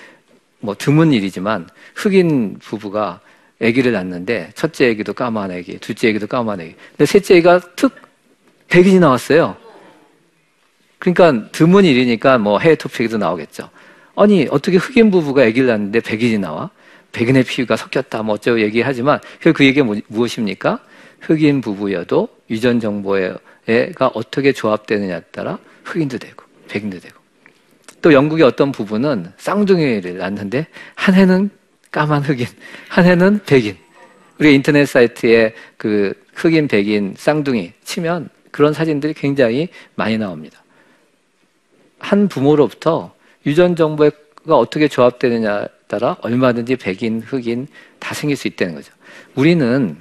뭐 0.59 0.73
드문 0.75 1.13
일이지만 1.13 1.69
흑인 1.95 2.57
부부가 2.57 3.21
아기를 3.61 3.91
낳는데 3.91 4.51
첫째 4.55 4.89
아기도 4.89 5.13
까만 5.13 5.51
아기, 5.51 5.77
둘째 5.79 6.09
아기도 6.09 6.27
까만 6.27 6.59
아기. 6.59 6.75
근데 6.91 7.05
셋째 7.05 7.35
아기가 7.35 7.59
툭 7.75 7.93
백인이 8.67 8.99
나왔어요. 8.99 9.57
그러니까 10.99 11.49
드문 11.51 11.85
일이니까 11.85 12.37
뭐 12.37 12.59
해외 12.59 12.75
토픽에도 12.75 13.17
나오겠죠. 13.17 13.69
아니 14.15 14.47
어떻게 14.49 14.77
흑인 14.77 15.11
부부가 15.11 15.43
아기를 15.43 15.67
낳는데 15.67 15.99
백인이 15.99 16.37
나와? 16.39 16.69
백인의 17.11 17.43
피부가 17.43 17.77
섞였다 17.77 18.23
뭐 18.23 18.35
어쩌고 18.35 18.61
얘기하지만 18.61 19.19
그 19.41 19.65
얘기가 19.65 19.85
뭐, 19.85 19.95
무엇입니까? 20.07 20.79
흑인 21.21 21.61
부부여도 21.61 22.29
유전 22.49 22.79
정보가 22.79 24.11
어떻게 24.13 24.51
조합되느냐에 24.51 25.21
따라 25.31 25.57
흑인도 25.83 26.17
되고 26.17 26.43
백인도 26.67 26.99
되고 26.99 27.15
또 28.01 28.13
영국의 28.13 28.45
어떤 28.45 28.71
부부는 28.71 29.31
쌍둥이를 29.37 30.17
낳는데 30.17 30.67
한 30.95 31.15
해는 31.15 31.49
까만 31.97 32.21
흑인, 32.21 32.45
한 32.89 33.05
해는 33.05 33.39
백인. 33.47 33.75
우리 34.37 34.53
인터넷 34.53 34.85
사이트에 34.85 35.55
그 35.77 36.13
흑인, 36.35 36.67
백인, 36.67 37.15
쌍둥이 37.17 37.73
치면 37.83 38.29
그런 38.51 38.71
사진들이 38.71 39.15
굉장히 39.15 39.69
많이 39.95 40.15
나옵니다. 40.15 40.63
한 41.97 42.27
부모로부터 42.27 43.15
유전 43.47 43.75
정보가 43.75 44.11
어떻게 44.45 44.87
조합되느냐에 44.87 45.65
따라 45.87 46.17
얼마든지 46.21 46.75
백인, 46.75 47.23
흑인 47.25 47.65
다 47.97 48.13
생길 48.13 48.37
수 48.37 48.47
있다는 48.47 48.75
거죠. 48.75 48.93
우리는 49.33 49.97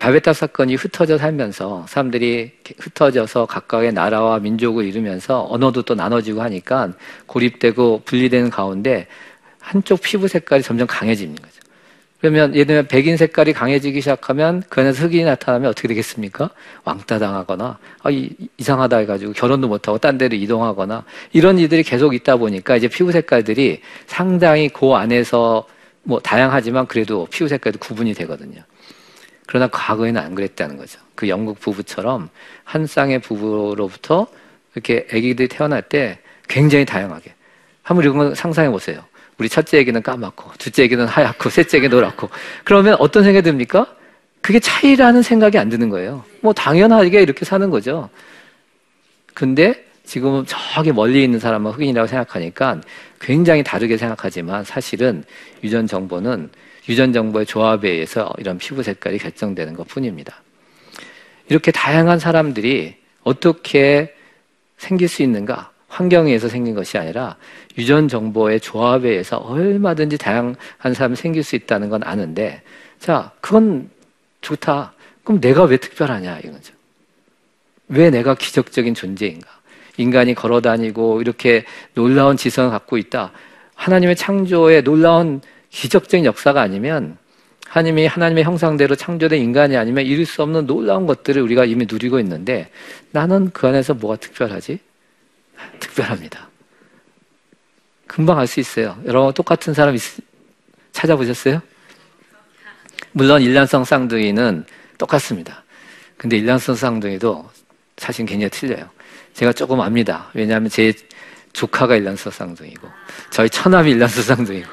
바베타 0.00 0.32
사건이 0.32 0.74
흩어져 0.74 1.18
살면서 1.18 1.86
사람들이 1.88 2.50
흩어져서 2.80 3.46
각각의 3.46 3.92
나라와 3.92 4.40
민족을 4.40 4.86
이루면서 4.86 5.46
언어도 5.48 5.82
또 5.82 5.94
나눠지고 5.94 6.42
하니까 6.42 6.94
고립되고 7.26 8.02
분리되는 8.04 8.50
가운데 8.50 9.06
한쪽 9.62 10.02
피부 10.02 10.28
색깔이 10.28 10.62
점점 10.62 10.86
강해지는 10.86 11.34
거죠. 11.36 11.62
그러면 12.20 12.54
예를 12.54 12.66
들면 12.66 12.86
백인 12.86 13.16
색깔이 13.16 13.52
강해지기 13.52 14.00
시작하면 14.00 14.62
그 14.68 14.80
안에서 14.80 15.04
흑인이 15.04 15.24
나타나면 15.24 15.70
어떻게 15.70 15.88
되겠습니까? 15.88 16.50
왕따 16.84 17.18
당하거나 17.18 17.78
아, 18.02 18.10
이, 18.10 18.30
이상하다 18.58 18.98
해가지고 18.98 19.32
결혼도 19.32 19.66
못하고 19.66 19.98
딴 19.98 20.18
데로 20.18 20.36
이동하거나 20.36 21.04
이런 21.32 21.58
일들이 21.58 21.82
계속 21.82 22.14
있다 22.14 22.36
보니까 22.36 22.76
이제 22.76 22.86
피부 22.86 23.10
색깔들이 23.10 23.80
상당히 24.06 24.68
그 24.68 24.92
안에서 24.92 25.66
뭐 26.04 26.20
다양하지만 26.20 26.86
그래도 26.86 27.26
피부 27.28 27.48
색깔도 27.48 27.80
구분이 27.80 28.14
되거든요. 28.14 28.62
그러나 29.46 29.66
과거에는 29.66 30.20
안 30.20 30.34
그랬다는 30.36 30.76
거죠. 30.76 31.00
그 31.16 31.28
영국 31.28 31.58
부부처럼 31.58 32.28
한 32.62 32.86
쌍의 32.86 33.18
부부로부터 33.20 34.28
이렇게 34.74 35.08
아기들이 35.12 35.48
태어날 35.48 35.82
때 35.82 36.20
굉장히 36.48 36.84
다양하게 36.84 37.34
한번 37.82 38.04
이런 38.04 38.34
상상해 38.36 38.70
보세요. 38.70 39.04
우리 39.42 39.48
첫째 39.48 39.80
애기는 39.80 40.00
까맣고, 40.04 40.52
둘째 40.56 40.84
애기는 40.84 41.04
하얗고, 41.04 41.50
셋째 41.50 41.78
애기 41.78 41.88
노랗고. 41.88 42.30
그러면 42.62 42.94
어떤 43.00 43.24
생각이 43.24 43.42
듭니까? 43.42 43.92
그게 44.40 44.60
차이라는 44.60 45.22
생각이 45.22 45.58
안 45.58 45.68
드는 45.68 45.88
거예요. 45.88 46.24
뭐 46.40 46.52
당연하게 46.52 47.22
이렇게 47.22 47.44
사는 47.44 47.68
거죠. 47.68 48.08
근데 49.34 49.84
지금 50.04 50.44
저기 50.46 50.92
멀리 50.92 51.24
있는 51.24 51.40
사람은 51.40 51.72
흑인이라고 51.72 52.06
생각하니까 52.06 52.80
굉장히 53.20 53.64
다르게 53.64 53.96
생각하지만 53.96 54.62
사실은 54.62 55.24
유전 55.64 55.88
정보는 55.88 56.50
유전 56.88 57.12
정보의 57.12 57.46
조합에 57.46 57.90
의해서 57.90 58.32
이런 58.38 58.58
피부 58.58 58.82
색깔이 58.82 59.18
결정되는 59.18 59.74
것 59.74 59.88
뿐입니다. 59.88 60.40
이렇게 61.48 61.72
다양한 61.72 62.20
사람들이 62.20 62.94
어떻게 63.24 64.14
생길 64.76 65.08
수 65.08 65.22
있는가? 65.22 65.72
환경에 65.92 66.28
의해서 66.28 66.48
생긴 66.48 66.74
것이 66.74 66.96
아니라 66.96 67.36
유전 67.78 68.08
정보의 68.08 68.60
조합에 68.60 69.08
의해서 69.08 69.38
얼마든지 69.38 70.18
다양한 70.18 70.56
사람이 70.94 71.16
생길 71.16 71.42
수 71.42 71.56
있다는 71.56 71.88
건 71.88 72.02
아는데, 72.04 72.62
자, 72.98 73.32
그건 73.40 73.90
좋다. 74.40 74.92
그럼 75.24 75.40
내가 75.40 75.64
왜 75.64 75.76
특별하냐, 75.76 76.40
이거죠. 76.40 76.74
왜 77.88 78.10
내가 78.10 78.34
기적적인 78.34 78.94
존재인가? 78.94 79.48
인간이 79.96 80.34
걸어 80.34 80.60
다니고 80.60 81.20
이렇게 81.20 81.64
놀라운 81.94 82.36
지성을 82.36 82.70
갖고 82.70 82.96
있다. 82.96 83.32
하나님의 83.74 84.16
창조에 84.16 84.82
놀라운 84.82 85.40
기적적인 85.70 86.24
역사가 86.24 86.60
아니면 86.60 87.16
하나님이 87.68 88.06
하나님의 88.06 88.44
형상대로 88.44 88.94
창조된 88.94 89.40
인간이 89.40 89.76
아니면 89.76 90.04
이룰 90.04 90.26
수 90.26 90.42
없는 90.42 90.66
놀라운 90.66 91.06
것들을 91.06 91.40
우리가 91.40 91.64
이미 91.64 91.86
누리고 91.90 92.18
있는데 92.20 92.70
나는 93.12 93.50
그 93.52 93.66
안에서 93.66 93.94
뭐가 93.94 94.16
특별하지? 94.16 94.78
특별합니다. 95.80 96.51
금방 98.12 98.38
알 98.38 98.46
수 98.46 98.60
있어요. 98.60 98.98
여러분 99.06 99.32
똑같은 99.32 99.72
사람 99.72 99.94
있, 99.94 100.02
찾아보셨어요? 100.92 101.62
물론 103.12 103.40
일란성 103.40 103.84
쌍둥이는 103.84 104.66
똑같습니다. 104.98 105.64
근데 106.18 106.36
일란성 106.36 106.74
쌍둥이도 106.74 107.48
사실 107.96 108.26
굉장히 108.26 108.50
틀려요. 108.50 108.90
제가 109.32 109.54
조금 109.54 109.80
압니다. 109.80 110.28
왜냐하면 110.34 110.68
제 110.68 110.92
조카가 111.54 111.96
일란스 111.96 112.30
쌍둥이고 112.30 112.86
저희 113.30 113.48
처남이 113.48 113.92
일란스 113.92 114.22
쌍둥이고 114.22 114.68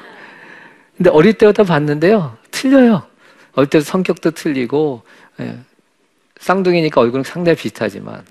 근데 0.98 1.08
어릴 1.08 1.32
때부터 1.32 1.64
봤는데요 1.64 2.36
틀려요. 2.50 3.06
어릴 3.52 3.70
때도 3.70 3.84
성격도 3.84 4.32
틀리고 4.32 5.02
예. 5.40 5.58
쌍둥이니까 6.40 7.00
얼굴은 7.00 7.24
상당히 7.24 7.56
비슷하지만 7.56 8.22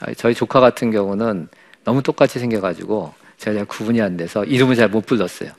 아, 0.00 0.14
저희 0.14 0.34
조카 0.34 0.58
같은 0.58 0.90
경우는 0.90 1.48
너무 1.84 2.02
똑같이 2.02 2.38
생겨가지고 2.38 3.20
제가 3.42 3.56
잘 3.56 3.64
구분이 3.66 4.00
안 4.00 4.16
돼서 4.16 4.44
이름을 4.44 4.76
잘 4.76 4.88
못 4.88 5.04
불렀어요. 5.04 5.50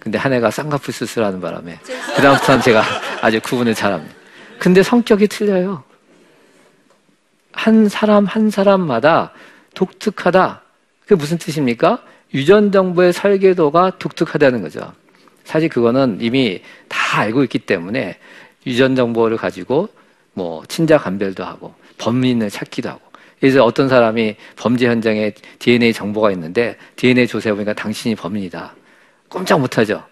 근데 0.00 0.18
한 0.18 0.32
해가 0.32 0.50
쌍꺼풀 0.50 0.92
수술하는 0.92 1.40
바람에 1.40 1.78
그다음부터는 2.16 2.62
제가 2.62 2.82
아주 3.22 3.40
구분을 3.40 3.74
잘합니다. 3.74 4.14
근데 4.58 4.82
성격이 4.82 5.28
틀려요. 5.28 5.84
한 7.52 7.88
사람 7.88 8.24
한 8.24 8.50
사람마다 8.50 9.32
독특하다. 9.74 10.62
그게 11.02 11.14
무슨 11.14 11.38
뜻입니까? 11.38 12.02
유전 12.34 12.72
정보의 12.72 13.12
설계도가 13.12 13.98
독특하다는 13.98 14.62
거죠. 14.62 14.92
사실 15.44 15.68
그거는 15.68 16.18
이미 16.20 16.60
다 16.88 17.20
알고 17.20 17.42
있기 17.44 17.60
때문에 17.60 18.18
유전 18.66 18.96
정보를 18.96 19.36
가지고 19.36 19.88
뭐 20.34 20.62
친자 20.66 20.98
감별도 20.98 21.44
하고 21.44 21.74
범인을 21.98 22.50
찾기도 22.50 22.88
하고 22.88 23.00
그래서 23.40 23.64
어떤 23.64 23.88
사람이 23.88 24.36
범죄 24.56 24.86
현장에 24.86 25.32
DNA 25.58 25.92
정보가 25.92 26.32
있는데 26.32 26.76
DNA 26.96 27.26
조사해 27.26 27.54
보니까 27.54 27.72
당신이 27.72 28.14
범인이다. 28.14 28.74
꼼짝 29.28 29.60
못하죠. 29.60 30.02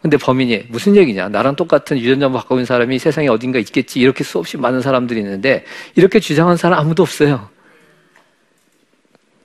근데 0.00 0.16
범인이 0.18 0.66
무슨 0.68 0.96
얘기냐? 0.96 1.30
나랑 1.30 1.56
똑같은 1.56 1.98
유전 1.98 2.20
정보 2.20 2.38
갖고 2.38 2.56
있는 2.56 2.66
사람이 2.66 2.98
세상에 2.98 3.28
어딘가 3.28 3.58
있겠지. 3.58 4.00
이렇게 4.00 4.22
수없이 4.22 4.56
많은 4.58 4.82
사람들이 4.82 5.20
있는데 5.20 5.64
이렇게 5.94 6.20
주장한 6.20 6.56
사람 6.56 6.78
아무도 6.78 7.02
없어요. 7.02 7.48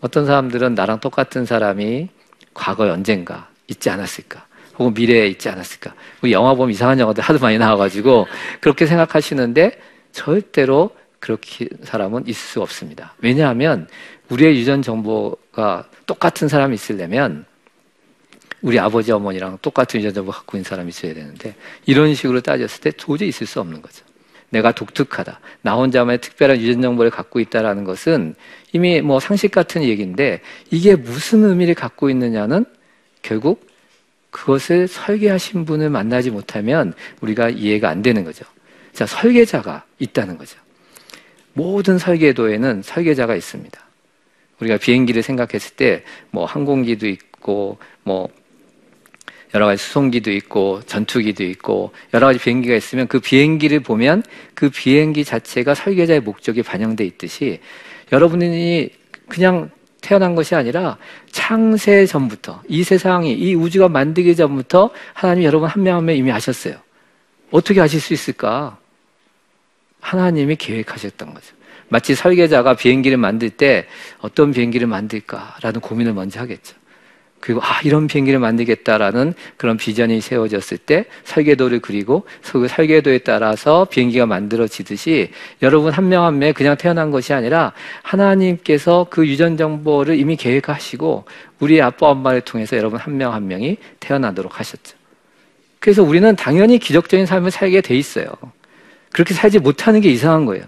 어떤 0.01 0.25
사람들은 0.25 0.75
나랑 0.75 0.99
똑같은 0.99 1.45
사람이 1.45 2.09
과거에 2.53 2.89
언젠가 2.89 3.49
있지 3.67 3.89
않았을까? 3.89 4.45
혹은 4.77 4.93
미래에 4.93 5.27
있지 5.27 5.49
않았을까? 5.49 5.93
영화 6.31 6.53
보면 6.53 6.71
이상한 6.71 6.99
영화들 6.99 7.21
하도 7.23 7.39
많이 7.39 7.57
나와가지고 7.57 8.27
그렇게 8.61 8.85
생각하시는데 8.85 9.79
절대로 10.11 10.91
그렇게 11.19 11.67
사람은 11.83 12.27
있을 12.27 12.33
수 12.33 12.61
없습니다. 12.61 13.13
왜냐하면 13.19 13.87
우리의 14.29 14.57
유전 14.57 14.81
정보가 14.81 15.89
똑같은 16.05 16.47
사람이 16.47 16.75
있으려면 16.75 17.45
우리 18.61 18.79
아버지 18.79 19.11
어머니랑 19.11 19.59
똑같은 19.61 19.99
유전 19.99 20.13
정보 20.13 20.31
갖고 20.31 20.57
있는 20.57 20.63
사람이 20.63 20.89
있어야 20.89 21.13
되는데 21.13 21.55
이런 21.85 22.13
식으로 22.13 22.41
따졌을 22.41 22.81
때 22.81 22.91
도저히 22.91 23.29
있을 23.29 23.47
수 23.47 23.59
없는 23.59 23.81
거죠. 23.81 24.05
내가 24.49 24.71
독특하다. 24.71 25.39
나 25.61 25.75
혼자만의 25.75 26.21
특별한 26.21 26.59
유전 26.59 26.81
정보를 26.81 27.11
갖고 27.11 27.39
있다라는 27.39 27.83
것은 27.83 28.35
이미 28.73 29.01
뭐 29.01 29.19
상식 29.19 29.51
같은 29.51 29.83
얘기인데 29.83 30.41
이게 30.71 30.95
무슨 30.95 31.43
의미를 31.43 31.75
갖고 31.75 32.09
있느냐는 32.09 32.65
결국 33.21 33.67
그것을 34.31 34.87
설계하신 34.87 35.65
분을 35.65 35.89
만나지 35.89 36.31
못하면 36.31 36.93
우리가 37.21 37.49
이해가 37.49 37.89
안 37.89 38.01
되는 38.01 38.23
거죠. 38.23 38.45
자, 38.93 39.05
설계자가 39.05 39.83
있다는 39.99 40.37
거죠. 40.37 40.57
모든 41.59 41.97
설계도에는 41.97 42.81
설계자가 42.83 43.35
있습니다. 43.35 43.77
우리가 44.59 44.77
비행기를 44.77 45.21
생각했을 45.23 45.75
때 45.75 46.03
뭐 46.31 46.45
항공기도 46.45 47.07
있고 47.07 47.77
뭐 48.03 48.29
여러 49.55 49.65
가지 49.65 49.81
수송기도 49.83 50.31
있고 50.31 50.81
전투기도 50.85 51.43
있고 51.43 51.91
여러 52.13 52.27
가지 52.27 52.39
비행기가 52.39 52.75
있으면 52.75 53.07
그 53.07 53.19
비행기를 53.19 53.79
보면 53.81 54.23
그 54.53 54.69
비행기 54.69 55.25
자체가 55.25 55.73
설계자의 55.73 56.21
목적이 56.21 56.61
반영돼 56.61 57.03
있듯이 57.05 57.59
여러분이 58.11 58.89
그냥 59.27 59.69
태어난 60.01 60.35
것이 60.35 60.55
아니라 60.55 60.97
창세 61.31 62.05
전부터 62.05 62.61
이 62.69 62.83
세상이 62.83 63.33
이 63.33 63.55
우주가 63.55 63.89
만들기 63.89 64.35
전부터 64.35 64.91
하나님 65.13 65.43
여러분 65.43 65.67
한 65.67 65.83
명 65.83 65.95
한 65.97 66.05
명 66.05 66.15
이미 66.15 66.31
아셨어요. 66.31 66.75
어떻게 67.51 67.81
아실 67.81 67.99
수 67.99 68.13
있을까? 68.13 68.77
하나님이 70.01 70.55
계획하셨던 70.55 71.33
거죠. 71.33 71.55
마치 71.89 72.13
설계자가 72.15 72.75
비행기를 72.75 73.17
만들 73.17 73.49
때 73.49 73.85
어떤 74.19 74.51
비행기를 74.51 74.87
만들까라는 74.87 75.81
고민을 75.81 76.13
먼저 76.13 76.39
하겠죠. 76.39 76.77
그리고 77.39 77.61
아 77.63 77.79
이런 77.85 78.07
비행기를 78.07 78.37
만들겠다라는 78.39 79.33
그런 79.55 79.77
비전이 79.77 80.19
세워졌을 80.19 80.77
때 80.77 81.05
설계도를 81.23 81.79
그리고 81.79 82.25
그 82.43 82.67
설계도에 82.67 83.19
따라서 83.19 83.85
비행기가 83.85 84.25
만들어지듯이 84.25 85.31
여러분 85.61 85.93
한 85.93 86.09
명 86.09 86.25
한 86.25 86.37
명 86.37 86.53
그냥 86.53 86.75
태어난 86.75 87.11
것이 87.11 87.33
아니라 87.33 87.71
하나님께서 88.03 89.07
그 89.09 89.25
유전 89.25 89.55
정보를 89.55 90.19
이미 90.19 90.35
계획하시고 90.35 91.23
우리 91.59 91.81
아빠 91.81 92.07
엄마를 92.07 92.41
통해서 92.41 92.75
여러분 92.75 92.99
한명한 92.99 93.47
명이 93.47 93.77
태어나도록 94.01 94.59
하셨죠. 94.59 94.97
그래서 95.79 96.03
우리는 96.03 96.35
당연히 96.35 96.77
기적적인 96.77 97.25
삶을 97.25 97.51
살게 97.51 97.79
돼 97.81 97.95
있어요. 97.95 98.27
그렇게 99.11 99.33
살지 99.33 99.59
못하는 99.59 100.01
게 100.01 100.09
이상한 100.09 100.45
거예요. 100.45 100.65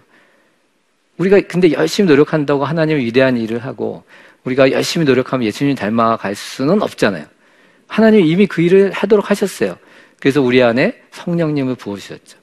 우리가 1.17 1.41
근데 1.41 1.71
열심히 1.71 2.10
노력한다고 2.10 2.65
하나님의 2.65 3.06
위대한 3.06 3.38
일을 3.38 3.60
하고 3.60 4.04
우리가 4.43 4.71
열심히 4.71 5.06
노력하면 5.06 5.45
예수님 5.45 5.75
닮아갈 5.75 6.34
수는 6.36 6.82
없잖아요. 6.82 7.25
하나님이 7.88 8.27
이미 8.27 8.47
그 8.47 8.62
일을 8.62 8.91
하도록 8.91 9.30
하셨어요. 9.30 9.77
그래서 10.19 10.41
우리 10.41 10.63
안에 10.63 11.01
성령님을 11.12 11.75
부어주셨죠. 11.75 12.39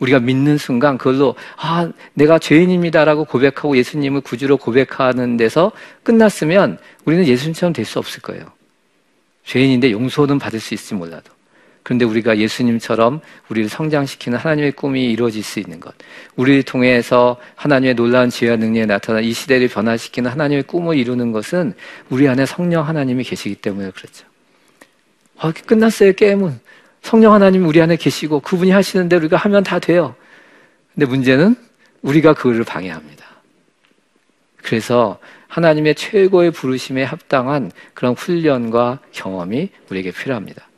우리가 0.00 0.18
믿는 0.18 0.58
순간 0.58 0.98
그걸로 0.98 1.34
아 1.56 1.90
내가 2.14 2.38
죄인입니다라고 2.38 3.24
고백하고 3.24 3.76
예수님을 3.76 4.22
구주로 4.22 4.56
고백하는 4.56 5.36
데서 5.36 5.72
끝났으면 6.02 6.78
우리는 7.04 7.26
예수님처럼 7.26 7.72
될 7.72 7.84
수 7.84 7.98
없을 7.98 8.22
거예요. 8.22 8.44
죄인인데 9.44 9.92
용서는 9.92 10.38
받을 10.38 10.60
수 10.60 10.74
있을지 10.74 10.94
몰라도. 10.94 11.30
그런데 11.82 12.04
우리가 12.04 12.38
예수님처럼 12.38 13.20
우리를 13.48 13.68
성장시키는 13.68 14.38
하나님의 14.38 14.72
꿈이 14.72 15.10
이루어질 15.10 15.42
수 15.42 15.58
있는 15.58 15.80
것, 15.80 15.94
우리를 16.36 16.62
통해서 16.62 17.36
하나님의 17.56 17.94
놀라운 17.94 18.30
지혜와 18.30 18.56
능력에 18.56 18.86
나타나 18.86 19.20
이 19.20 19.32
시대를 19.32 19.68
변화시키는 19.68 20.30
하나님의 20.30 20.64
꿈을 20.64 20.96
이루는 20.96 21.32
것은 21.32 21.74
우리 22.08 22.28
안에 22.28 22.46
성령 22.46 22.86
하나님이 22.86 23.24
계시기 23.24 23.56
때문에 23.56 23.90
그렇죠. 23.90 24.26
아, 25.38 25.52
끝났어요, 25.66 26.12
게임은. 26.12 26.60
성령 27.02 27.34
하나님이 27.34 27.66
우리 27.66 27.82
안에 27.82 27.96
계시고 27.96 28.40
그분이 28.40 28.70
하시는 28.70 29.08
대로 29.08 29.22
우리가 29.22 29.36
하면 29.38 29.64
다 29.64 29.80
돼요. 29.80 30.14
근데 30.94 31.06
문제는 31.06 31.56
우리가 32.02 32.34
그거를 32.34 32.62
방해합니다. 32.64 33.24
그래서 34.62 35.18
하나님의 35.48 35.96
최고의 35.96 36.52
부르심에 36.52 37.02
합당한 37.02 37.72
그런 37.92 38.14
훈련과 38.14 39.00
경험이 39.10 39.70
우리에게 39.90 40.12
필요합니다. 40.12 40.68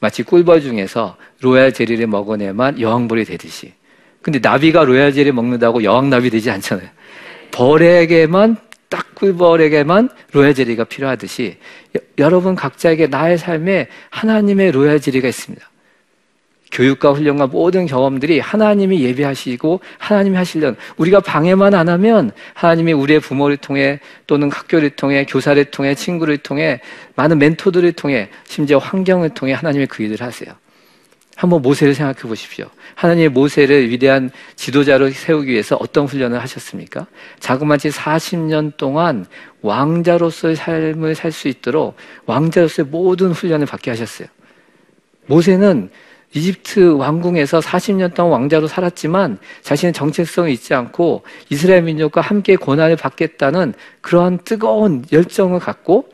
마치 0.00 0.22
꿀벌 0.22 0.62
중에서 0.62 1.16
로얄 1.40 1.72
제리를 1.72 2.04
먹어야만 2.06 2.80
여왕벌이 2.80 3.24
되듯이. 3.26 3.74
근데 4.22 4.38
나비가 4.42 4.84
로얄 4.84 5.12
제리 5.12 5.32
먹는다고 5.32 5.84
여왕나비 5.84 6.30
되지 6.30 6.50
않잖아요. 6.50 6.88
벌에게만 7.52 8.56
딱 8.88 9.14
꿀벌에게만 9.14 10.08
로얄 10.32 10.54
제리가 10.54 10.84
필요하듯이 10.84 11.56
여, 11.96 12.00
여러분 12.18 12.54
각자에게 12.54 13.06
나의 13.06 13.38
삶에 13.38 13.88
하나님의 14.10 14.72
로얄 14.72 15.00
제리가 15.00 15.28
있습니다. 15.28 15.69
교육과 16.70 17.12
훈련과 17.12 17.48
모든 17.48 17.86
경험들이 17.86 18.38
하나님이 18.38 19.02
예배하시고 19.02 19.80
하나님이 19.98 20.36
하시려는 20.36 20.76
우리가 20.96 21.20
방해만 21.20 21.74
안 21.74 21.88
하면 21.88 22.30
하나님이 22.54 22.92
우리의 22.92 23.20
부모를 23.20 23.56
통해 23.56 24.00
또는 24.26 24.50
학교를 24.50 24.90
통해 24.90 25.24
교사를 25.28 25.62
통해 25.66 25.94
친구를 25.94 26.38
통해 26.38 26.80
많은 27.16 27.38
멘토들을 27.38 27.92
통해 27.92 28.28
심지어 28.46 28.78
환경을 28.78 29.30
통해 29.30 29.52
하나님의 29.52 29.88
그 29.88 30.02
일을 30.02 30.20
하세요. 30.20 30.52
한번 31.36 31.62
모세를 31.62 31.94
생각해 31.94 32.28
보십시오. 32.28 32.66
하나님의 32.96 33.30
모세를 33.30 33.88
위대한 33.88 34.30
지도자로 34.56 35.08
세우기 35.08 35.50
위해서 35.50 35.74
어떤 35.80 36.04
훈련을 36.04 36.38
하셨습니까? 36.38 37.06
자그마치 37.38 37.88
40년 37.88 38.76
동안 38.76 39.24
왕자로서의 39.62 40.56
삶을 40.56 41.14
살 41.14 41.32
수 41.32 41.48
있도록 41.48 41.96
왕자로서의 42.26 42.88
모든 42.90 43.30
훈련을 43.32 43.64
받게 43.64 43.90
하셨어요. 43.90 44.28
모세는 45.26 45.88
이집트 46.32 46.92
왕궁에서 46.92 47.58
40년 47.60 48.14
동안 48.14 48.32
왕자로 48.32 48.68
살았지만 48.68 49.38
자신의 49.62 49.92
정체성을 49.92 50.50
잊지 50.50 50.74
않고 50.74 51.24
이스라엘 51.48 51.82
민족과 51.82 52.20
함께 52.20 52.54
고난을 52.56 52.96
받겠다는 52.96 53.74
그러한 54.00 54.38
뜨거운 54.44 55.04
열정을 55.10 55.58
갖고 55.58 56.08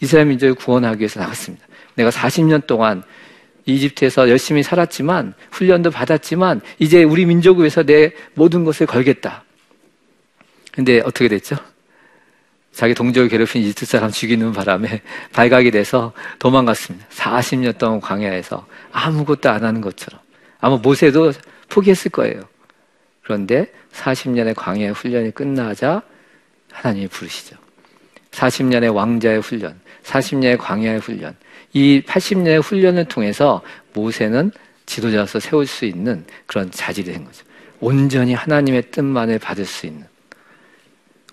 이스라엘 0.00 0.26
민족을 0.28 0.54
구원하기 0.54 1.00
위해서 1.00 1.20
나갔습니다. 1.20 1.66
내가 1.96 2.10
40년 2.10 2.66
동안 2.66 3.02
이집트에서 3.66 4.30
열심히 4.30 4.62
살았지만 4.62 5.34
훈련도 5.50 5.90
받았지만 5.90 6.62
이제 6.78 7.02
우리 7.02 7.26
민족을 7.26 7.64
위해서 7.64 7.82
내 7.82 8.12
모든 8.34 8.64
것을 8.64 8.86
걸겠다. 8.86 9.44
근데 10.72 11.00
어떻게 11.00 11.28
됐죠? 11.28 11.56
자기 12.78 12.94
동족을 12.94 13.28
괴롭힌 13.28 13.62
이집트 13.62 13.86
사람 13.86 14.12
죽이는 14.12 14.52
바람에 14.52 15.02
발각이 15.34 15.72
돼서 15.72 16.12
도망갔습니다. 16.38 17.08
40년 17.08 17.76
동안 17.76 18.00
광야에서 18.00 18.68
아무것도 18.92 19.50
안 19.50 19.64
하는 19.64 19.80
것처럼. 19.80 20.20
아마 20.60 20.76
모세도 20.76 21.32
포기했을 21.68 22.12
거예요. 22.12 22.40
그런데 23.24 23.66
40년의 23.94 24.54
광야 24.54 24.92
훈련이 24.92 25.32
끝나자 25.32 26.02
하나님이 26.70 27.08
부르시죠. 27.08 27.56
40년의 28.30 28.94
왕자의 28.94 29.40
훈련, 29.40 29.80
40년의 30.04 30.58
광야의 30.58 31.00
훈련, 31.00 31.34
이 31.72 32.00
80년의 32.06 32.62
훈련을 32.62 33.06
통해서 33.06 33.60
모세는 33.92 34.52
지도자로서 34.86 35.40
세울 35.40 35.66
수 35.66 35.84
있는 35.84 36.24
그런 36.46 36.70
자질이 36.70 37.12
된 37.12 37.24
거죠. 37.24 37.44
온전히 37.80 38.34
하나님의 38.34 38.92
뜻만을 38.92 39.40
받을 39.40 39.64
수 39.64 39.86
있는. 39.86 40.06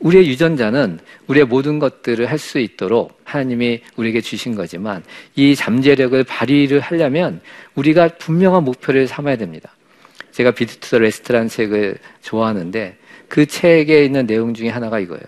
우리의 0.06 0.28
유전자는 0.28 1.00
우리의 1.28 1.46
모든 1.46 1.80
것들을 1.80 2.30
할 2.30 2.38
수 2.38 2.60
있도록 2.60 3.20
하나님이 3.24 3.82
우리에게 3.96 4.22
주신 4.22 4.56
거지만 4.56 5.04
이 5.36 5.56
잠재력을 5.56 6.24
발휘를 6.24 6.80
하려면 6.80 7.42
우리가 7.74 8.10
분명한 8.20 8.64
목표를 8.64 9.08
삼아야 9.08 9.36
됩니다. 9.38 9.74
제가 10.32 10.52
Built 10.52 10.78
to 10.78 11.00
Last라는 11.00 11.48
책을 11.48 11.98
좋아하는데 12.22 12.98
그 13.28 13.48
책에 13.48 14.06
있는 14.06 14.28
내용 14.28 14.54
중에 14.54 14.70
하나가 14.70 15.00
이거예요. 15.00 15.24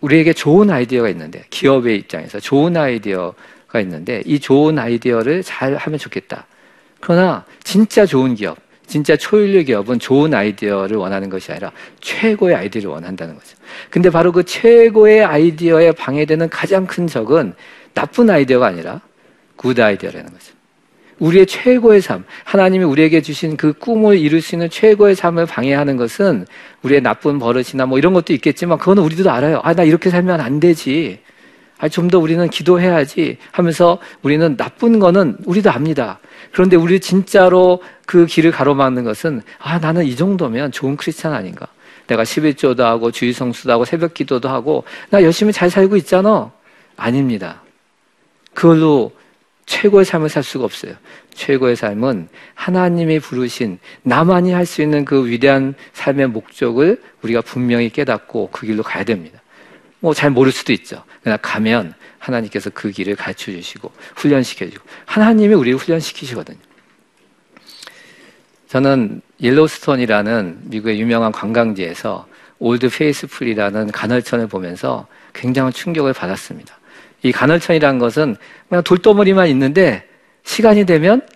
우리에게 0.00 0.32
좋은 0.32 0.70
아이디어가 0.70 1.08
있는데 1.10 1.44
기업의 1.50 1.96
입장에서 1.98 2.40
좋은 2.40 2.76
아이디어가 2.76 3.80
있는데 3.82 4.22
이 4.26 4.40
좋은 4.40 4.78
아이디어를 4.78 5.44
잘 5.44 5.76
하면 5.76 5.98
좋겠다. 5.98 6.46
그러나 7.00 7.44
진짜 7.62 8.06
좋은 8.06 8.34
기업, 8.34 8.56
진짜 8.86 9.16
초일류 9.16 9.64
기업은 9.64 9.98
좋은 9.98 10.34
아이디어를 10.34 10.96
원하는 10.96 11.30
것이 11.30 11.50
아니라 11.52 11.72
최고의 12.00 12.54
아이디어를 12.54 12.90
원한다는 12.90 13.34
거죠. 13.34 13.56
근데 13.90 14.10
바로 14.10 14.32
그 14.32 14.44
최고의 14.44 15.24
아이디어에 15.24 15.92
방해되는 15.92 16.48
가장 16.50 16.86
큰 16.86 17.06
적은 17.06 17.54
나쁜 17.94 18.30
아이디어가 18.30 18.66
아니라 18.66 19.00
good 19.56 19.78
idea라는 19.78 20.32
거죠. 20.32 20.54
우리의 21.20 21.46
최고의 21.46 22.00
삶, 22.00 22.24
하나님이 22.42 22.84
우리에게 22.84 23.22
주신 23.22 23.56
그 23.56 23.72
꿈을 23.72 24.18
이룰 24.18 24.42
수 24.42 24.56
있는 24.56 24.68
최고의 24.68 25.14
삶을 25.14 25.46
방해하는 25.46 25.96
것은 25.96 26.44
우리의 26.82 27.02
나쁜 27.02 27.38
버릇이나 27.38 27.86
뭐 27.86 27.98
이런 27.98 28.12
것도 28.12 28.32
있겠지만 28.32 28.78
그거는 28.78 29.02
우리도 29.04 29.30
알아요. 29.30 29.60
아, 29.62 29.74
나 29.74 29.84
이렇게 29.84 30.10
살면 30.10 30.40
안 30.40 30.58
되지. 30.60 31.20
아, 31.78 31.88
좀 31.88 32.08
더 32.08 32.18
우리는 32.18 32.48
기도해야지 32.48 33.38
하면서 33.52 33.98
우리는 34.22 34.56
나쁜 34.56 34.98
거는 34.98 35.36
우리도 35.44 35.70
압니다. 35.70 36.18
그런데 36.54 36.76
우리 36.76 37.00
진짜로 37.00 37.82
그 38.06 38.26
길을 38.26 38.52
가로막는 38.52 39.02
것은 39.02 39.42
아, 39.58 39.80
나는 39.80 40.04
이 40.04 40.14
정도면 40.14 40.70
좋은 40.70 40.96
크리스찬 40.96 41.32
아닌가. 41.32 41.66
내가 42.06 42.22
11조도 42.22 42.78
하고 42.78 43.10
주의 43.10 43.32
성수도 43.32 43.72
하고 43.72 43.84
새벽 43.84 44.14
기도도 44.14 44.48
하고 44.48 44.84
나 45.10 45.20
열심히 45.24 45.52
잘 45.52 45.68
살고 45.68 45.96
있잖아. 45.96 46.52
아닙니다. 46.96 47.60
그걸로 48.52 49.10
최고의 49.66 50.04
삶을 50.04 50.28
살 50.28 50.44
수가 50.44 50.64
없어요. 50.64 50.94
최고의 51.34 51.74
삶은 51.74 52.28
하나님이 52.54 53.18
부르신 53.18 53.80
나만이 54.02 54.52
할 54.52 54.64
수 54.64 54.80
있는 54.80 55.04
그 55.04 55.26
위대한 55.26 55.74
삶의 55.92 56.28
목적을 56.28 57.02
우리가 57.22 57.40
분명히 57.40 57.90
깨닫고 57.90 58.50
그 58.52 58.64
길로 58.64 58.84
가야 58.84 59.02
됩니다. 59.02 59.40
뭐 60.04 60.12
잘 60.12 60.30
모를 60.30 60.52
수도 60.52 60.74
있죠. 60.74 61.02
그러나 61.22 61.38
가면 61.38 61.94
하나님께서 62.18 62.68
그 62.74 62.90
길을 62.90 63.16
가르쳐 63.16 63.50
주시고 63.50 63.90
훈련시켜 64.16 64.68
주고 64.68 64.84
하나님이 65.06 65.54
우리를 65.54 65.78
훈련시키시거든요. 65.78 66.58
저는 68.68 69.22
옐로스톤이라는 69.40 70.58
미국의 70.64 71.00
유명한 71.00 71.32
관광지에서 71.32 72.26
올드 72.58 72.90
페이스풀이라는 72.90 73.92
간헐천을 73.92 74.46
보면서 74.46 75.06
굉장한 75.32 75.72
충격을 75.72 76.12
받았습니다. 76.12 76.78
이 77.22 77.32
간헐천이라는 77.32 77.98
것은 77.98 78.36
그냥 78.68 78.84
돌덩어리만 78.84 79.48
있는데 79.48 80.06
시간이 80.42 80.84
되면 80.84 81.26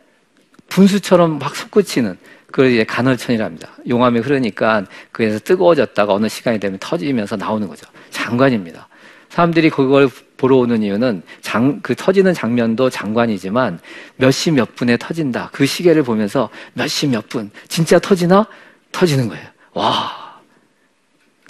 분수처럼 0.69 1.39
막 1.39 1.57
솟구치는 1.57 2.19
그걸 2.51 2.73
이제 2.73 2.85
간헐천이랍니다. 2.85 3.71
용암이 3.89 4.21
흐르니까 4.21 4.85
그에서 5.13 5.39
뜨거워졌다가 5.39 6.13
어느 6.13 6.29
시간이 6.29 6.59
되면 6.59 6.79
터지면서 6.79 7.37
나오는 7.37 7.69
거죠. 7.69 7.87
장관입니다. 8.11 8.89
사람들이 9.29 9.69
그걸 9.71 10.09
보러 10.39 10.57
오는 10.57 10.83
이유는 10.83 11.23
장, 11.43 11.81
그 11.83 11.95
터지는 11.95 12.33
장면도 12.33 12.89
장관이지만 12.91 13.79
몇 14.17 14.31
시 14.31 14.51
몇 14.51 14.75
분에 14.75 14.97
터진다. 14.97 15.51
그 15.53 15.67
시계를 15.67 16.03
보면서 16.03 16.49
몇 16.73 16.87
시 16.89 17.07
몇 17.07 17.29
분. 17.29 17.51
진짜 17.69 17.99
터지나? 17.99 18.47
터지는 18.93 19.29
거예요. 19.29 19.47
와. 19.75 20.41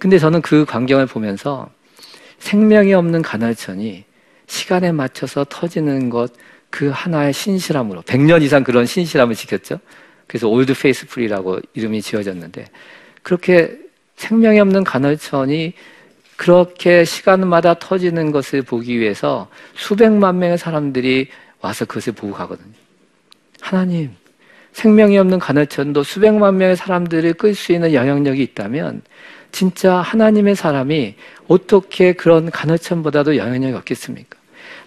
근데 0.00 0.18
저는 0.18 0.42
그 0.42 0.64
광경을 0.64 1.06
보면서 1.06 1.70
생명이 2.40 2.94
없는 2.94 3.22
간헐천이 3.22 4.04
시간에 4.46 4.92
맞춰서 4.92 5.44
터지는 5.48 6.10
것 6.10 6.32
그 6.70 6.90
하나의 6.92 7.32
신실함으로 7.32 8.02
100년 8.02 8.42
이상 8.42 8.62
그런 8.62 8.84
신실함을 8.84 9.34
지켰죠. 9.34 9.78
그래서 10.28 10.48
올드 10.48 10.74
페이스풀이라고 10.74 11.58
이름이 11.74 12.02
지어졌는데 12.02 12.66
그렇게 13.22 13.76
생명이 14.16 14.60
없는 14.60 14.84
간헐천이 14.84 15.72
그렇게 16.36 17.04
시간마다 17.04 17.74
터지는 17.74 18.30
것을 18.30 18.62
보기 18.62 19.00
위해서 19.00 19.48
수백만 19.74 20.38
명의 20.38 20.56
사람들이 20.56 21.28
와서 21.60 21.84
그것을 21.84 22.12
보고 22.12 22.32
가거든요. 22.32 22.72
하나님, 23.60 24.12
생명이 24.72 25.18
없는 25.18 25.40
간헐천도 25.40 26.04
수백만 26.04 26.56
명의 26.56 26.76
사람들을 26.76 27.34
끌 27.34 27.54
수 27.54 27.72
있는 27.72 27.92
영향력이 27.92 28.40
있다면 28.40 29.02
진짜 29.50 29.96
하나님의 29.96 30.54
사람이 30.54 31.16
어떻게 31.48 32.12
그런 32.12 32.50
간헐천보다도 32.50 33.36
영향력이 33.36 33.74
없겠습니까? 33.74 34.37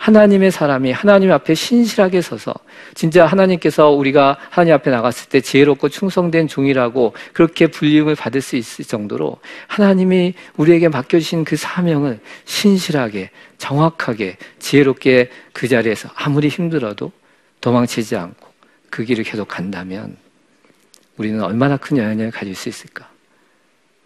하나님의 0.01 0.49
사람이 0.49 0.91
하나님 0.91 1.31
앞에 1.31 1.53
신실하게 1.53 2.21
서서 2.21 2.55
진짜 2.95 3.27
하나님께서 3.27 3.89
우리가 3.89 4.35
하나님 4.49 4.73
앞에 4.73 4.89
나갔을 4.89 5.29
때 5.29 5.41
지혜롭고 5.41 5.89
충성된 5.89 6.47
종이라고 6.47 7.13
그렇게 7.33 7.67
불림을 7.67 8.15
받을 8.15 8.41
수 8.41 8.55
있을 8.55 8.83
정도로 8.83 9.37
하나님이 9.67 10.33
우리에게 10.57 10.89
맡겨주신 10.89 11.43
그 11.43 11.55
사명을 11.55 12.19
신실하게 12.45 13.29
정확하게 13.59 14.37
지혜롭게 14.57 15.29
그 15.53 15.67
자리에서 15.67 16.09
아무리 16.15 16.47
힘들어도 16.47 17.11
도망치지 17.61 18.15
않고 18.15 18.47
그 18.89 19.03
길을 19.03 19.23
계속 19.23 19.47
간다면 19.47 20.17
우리는 21.17 21.39
얼마나 21.43 21.77
큰 21.77 21.97
영향력을 21.97 22.31
가질 22.31 22.55
수 22.55 22.69
있을까? 22.69 23.07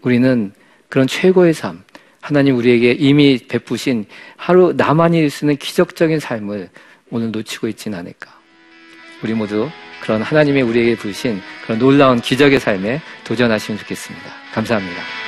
우리는 0.01 0.51
그런 0.89 1.07
최고의 1.07 1.53
삶, 1.53 1.85
하나님 2.25 2.57
우리에게 2.57 2.93
이미 2.93 3.37
베푸신 3.37 4.05
하루 4.35 4.73
나만이 4.75 5.29
쓰는 5.29 5.57
기적적인 5.57 6.19
삶을 6.19 6.69
오늘 7.11 7.29
놓치고 7.29 7.67
있지는 7.67 7.99
않을까. 7.99 8.33
우리 9.23 9.35
모두 9.35 9.69
그런 10.01 10.23
하나님의 10.23 10.63
우리에게 10.63 10.95
부르신 10.95 11.39
그런 11.65 11.77
놀라운 11.77 12.19
기적의 12.19 12.59
삶에 12.59 12.99
도전하시면 13.25 13.79
좋겠습니다. 13.79 14.25
감사합니다. 14.53 15.24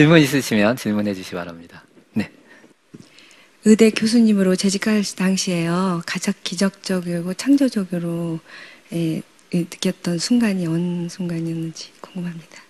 질문 0.00 0.18
있으시면 0.20 0.76
질문해 0.76 1.12
주시기 1.12 1.36
바랍니다. 1.36 1.84
네. 2.14 2.30
의대 3.66 3.90
교수님으로 3.90 4.56
재직할 4.56 5.02
당시에요. 5.14 6.00
가장 6.06 6.32
기적적이고 6.42 7.34
창조적으로 7.34 8.40
예, 8.94 9.20
느꼈던 9.52 10.16
순간이 10.16 10.66
어느 10.66 11.06
순간이었는지 11.06 11.90
궁금합니다. 12.00 12.62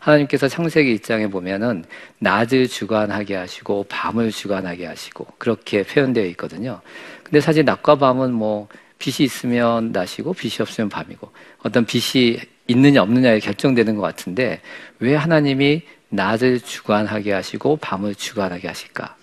하나님께서 0.00 0.48
창세기 0.48 0.98
1장에 0.98 1.30
보면은 1.30 1.84
낮을 2.18 2.66
주관하게 2.66 3.36
하시고 3.36 3.86
밤을 3.88 4.32
주관하게 4.32 4.86
하시고 4.86 5.28
그렇게 5.38 5.84
표현되어 5.84 6.24
있거든요. 6.30 6.80
근데 7.22 7.40
사실 7.40 7.64
낮과 7.64 7.98
밤은 7.98 8.32
뭐 8.32 8.66
빛이 8.98 9.24
있으면 9.24 9.92
낮이고 9.92 10.34
빛이 10.34 10.56
없으면 10.58 10.88
밤이고 10.88 11.30
어떤 11.62 11.86
빛이 11.86 12.40
있느냐 12.66 13.02
없느냐에 13.02 13.38
결정되는 13.38 13.94
것 13.94 14.02
같은데 14.02 14.60
왜 14.98 15.14
하나님이 15.14 15.82
낮을 16.12 16.60
주관하게 16.60 17.32
하시고 17.32 17.76
밤을 17.80 18.14
주관하게 18.14 18.68
하실까? 18.68 19.16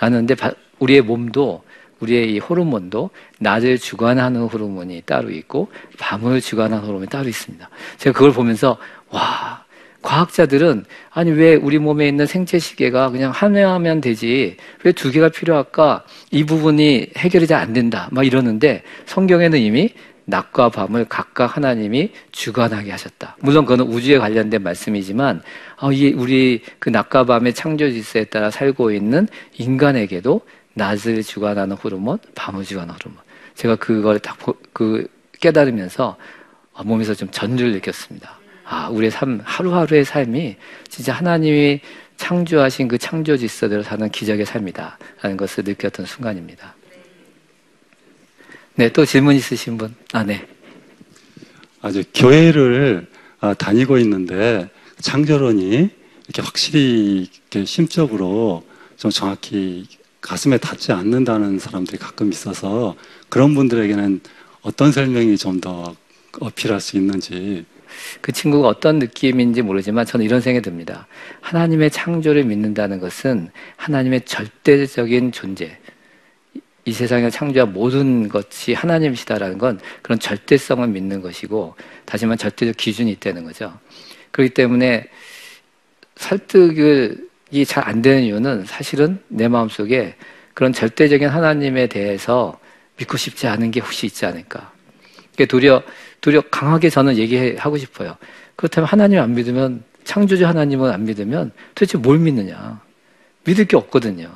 라는데 0.00 0.34
우리의 0.80 1.00
몸도 1.02 1.62
우리의 2.00 2.32
이 2.34 2.38
호르몬도 2.40 3.10
낮을 3.38 3.78
주관하는 3.78 4.42
호르몬이 4.42 5.02
따로 5.06 5.30
있고 5.30 5.70
밤을 5.98 6.40
주관하는 6.40 6.82
호르몬이 6.84 7.06
따로 7.06 7.28
있습니다. 7.28 7.68
제가 7.98 8.12
그걸 8.12 8.32
보면서 8.32 8.76
와 9.10 9.62
과학자들은 10.02 10.84
아니 11.10 11.30
왜 11.30 11.54
우리 11.54 11.78
몸에 11.78 12.08
있는 12.08 12.26
생체 12.26 12.58
시계가 12.58 13.10
그냥 13.10 13.30
하나하면 13.30 14.00
되지 14.00 14.56
왜 14.82 14.90
두 14.92 15.12
개가 15.12 15.28
필요할까? 15.28 16.04
이 16.32 16.42
부분이 16.44 17.10
해결이 17.16 17.46
잘 17.46 17.60
안 17.60 17.72
된다. 17.72 18.08
막 18.10 18.26
이러는데 18.26 18.82
성경에는 19.06 19.60
이미 19.60 19.90
낮과 20.24 20.70
밤을 20.70 21.06
각각 21.08 21.56
하나님이 21.56 22.12
주관하게 22.30 22.90
하셨다. 22.90 23.36
물론 23.40 23.64
그거는 23.64 23.92
우주에 23.92 24.18
관련된 24.18 24.62
말씀이지만 24.62 25.42
어, 25.80 25.92
이 25.92 26.12
우리 26.12 26.62
그 26.78 26.88
낮과 26.88 27.24
밤의 27.24 27.54
창조 27.54 27.90
질서에 27.90 28.24
따라 28.24 28.50
살고 28.50 28.92
있는 28.92 29.28
인간에게도 29.58 30.40
낮을 30.74 31.22
주관하는 31.22 31.76
호르몬, 31.76 32.18
밤을 32.34 32.64
주관하는 32.64 32.94
호르몬. 32.94 33.22
제가 33.54 33.76
그걸 33.76 34.18
딱 34.18 34.38
그 34.72 35.06
깨달으면서 35.40 36.16
어, 36.72 36.84
몸에서 36.84 37.14
좀 37.14 37.28
전율을 37.30 37.72
느꼈습니다. 37.72 38.38
아, 38.64 38.88
우리의 38.88 39.10
삶, 39.10 39.40
하루하루의 39.44 40.04
삶이 40.04 40.56
진짜 40.88 41.12
하나님이 41.12 41.80
창조하신 42.16 42.88
그 42.88 42.96
창조 42.96 43.36
질서대로 43.36 43.82
사는 43.82 44.08
기적의 44.08 44.46
삶이다. 44.46 44.98
라는 45.20 45.36
것을 45.36 45.64
느꼈던 45.64 46.06
순간입니다. 46.06 46.74
네, 48.74 48.88
또 48.90 49.04
질문 49.04 49.34
있으신 49.36 49.76
분? 49.76 49.94
아, 50.12 50.24
네. 50.24 50.46
아주 51.80 52.02
교회를 52.14 53.06
아, 53.40 53.54
다니고 53.54 53.98
있는데 53.98 54.70
창조론이 55.00 55.90
이렇게 56.28 56.42
확실히 56.42 57.28
이렇게 57.50 57.64
심적으로 57.64 58.64
좀 58.96 59.10
정확히 59.10 59.86
가슴에 60.20 60.58
닿지 60.58 60.92
않는다는 60.92 61.58
사람들이 61.58 61.98
가끔 61.98 62.30
있어서 62.30 62.94
그런 63.28 63.54
분들에게는 63.54 64.20
어떤 64.62 64.92
설명이 64.92 65.36
좀 65.36 65.60
더 65.60 65.94
어필할 66.40 66.80
수 66.80 66.96
있는지 66.96 67.64
그 68.20 68.32
친구가 68.32 68.68
어떤 68.68 68.98
느낌인지 68.98 69.62
모르지만 69.62 70.06
저는 70.06 70.24
이런 70.24 70.40
생각이 70.40 70.62
듭니다. 70.64 71.06
하나님의 71.42 71.90
창조를 71.90 72.44
믿는다는 72.44 73.00
것은 73.00 73.50
하나님의 73.76 74.22
절대적인 74.22 75.32
존재, 75.32 75.78
이 76.84 76.92
세상에 76.92 77.30
창조한 77.30 77.72
모든 77.72 78.28
것이 78.28 78.74
하나님이시다라는 78.74 79.58
건 79.58 79.78
그런 80.02 80.18
절대성을 80.18 80.86
믿는 80.88 81.20
것이고 81.22 81.76
다시 82.04 82.26
말해 82.26 82.36
절대적 82.36 82.76
기준이 82.76 83.12
있다는 83.12 83.44
거죠. 83.44 83.78
그렇기 84.32 84.54
때문에 84.54 85.08
설득이 86.16 87.64
잘 87.66 87.86
안 87.86 88.02
되는 88.02 88.22
이유는 88.22 88.64
사실은 88.66 89.20
내 89.28 89.48
마음속에 89.48 90.16
그런 90.54 90.72
절대적인 90.72 91.28
하나님에 91.28 91.86
대해서 91.86 92.58
믿고 92.96 93.16
싶지 93.16 93.46
않은 93.46 93.70
게 93.70 93.80
혹시 93.80 94.06
있지 94.06 94.26
않을까. 94.26 94.72
도리어 95.48 95.82
도리어 96.20 96.42
강하게 96.50 96.90
저는 96.90 97.16
얘기하고 97.16 97.76
싶어요. 97.78 98.16
그렇다면 98.54 98.88
하나님 98.88 99.20
안 99.20 99.34
믿으면 99.34 99.82
창조주 100.04 100.46
하나님은 100.46 100.90
안 100.90 101.04
믿으면 101.04 101.52
도대체 101.74 101.98
뭘 101.98 102.18
믿느냐? 102.18 102.80
믿을 103.44 103.64
게 103.66 103.76
없거든요. 103.76 104.30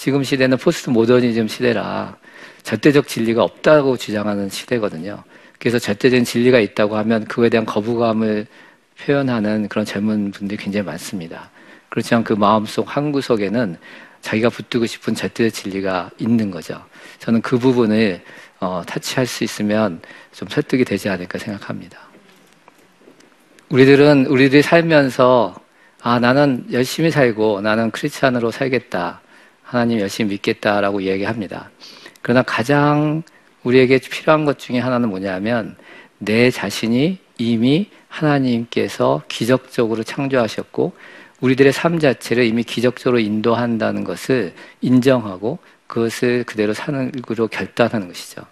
지금 0.00 0.24
시대는 0.24 0.56
포스트 0.56 0.88
모더니즘 0.88 1.46
시대라 1.46 2.16
절대적 2.62 3.06
진리가 3.06 3.44
없다고 3.44 3.98
주장하는 3.98 4.48
시대거든요. 4.48 5.22
그래서 5.58 5.78
절대적인 5.78 6.24
진리가 6.24 6.58
있다고 6.58 6.96
하면 6.96 7.26
그거에 7.26 7.50
대한 7.50 7.66
거부감을 7.66 8.46
표현하는 8.98 9.68
그런 9.68 9.84
젊은 9.84 10.30
분들이 10.30 10.56
굉장히 10.56 10.86
많습니다. 10.86 11.50
그렇지만 11.90 12.24
그 12.24 12.32
마음속 12.32 12.96
한 12.96 13.12
구석에는 13.12 13.76
자기가 14.22 14.48
붙들고 14.48 14.86
싶은 14.86 15.14
절대적 15.14 15.52
진리가 15.52 16.12
있는 16.16 16.50
거죠. 16.50 16.82
저는 17.18 17.42
그 17.42 17.58
부분을 17.58 18.22
어, 18.60 18.82
타치할 18.86 19.26
수 19.26 19.44
있으면 19.44 20.00
좀 20.32 20.48
설득이 20.48 20.86
되지 20.86 21.10
않을까 21.10 21.36
생각합니다. 21.36 21.98
우리들은 23.68 24.28
우리들이 24.28 24.62
살면서 24.62 25.56
아 26.00 26.18
나는 26.18 26.64
열심히 26.72 27.10
살고 27.10 27.60
나는 27.60 27.90
크리스찬으로 27.90 28.50
살겠다. 28.50 29.20
하나님 29.70 30.00
열심히 30.00 30.30
믿겠다라고 30.30 31.00
이야기합니다. 31.00 31.70
그러나 32.22 32.42
가장 32.42 33.22
우리에게 33.62 34.00
필요한 34.00 34.44
것 34.44 34.58
중에 34.58 34.80
하나는 34.80 35.10
뭐냐면 35.10 35.76
내 36.18 36.50
자신이 36.50 37.18
이미 37.38 37.88
하나님께서 38.08 39.22
기적적으로 39.28 40.02
창조하셨고 40.02 40.92
우리들의 41.40 41.72
삶 41.72 42.00
자체를 42.00 42.46
이미 42.46 42.64
기적적으로 42.64 43.20
인도한다는 43.20 44.02
것을 44.02 44.54
인정하고 44.80 45.60
그것을 45.86 46.42
그대로 46.42 46.74
사는 46.74 47.12
으로 47.30 47.46
결단하는 47.46 48.08
것이죠. 48.08 48.42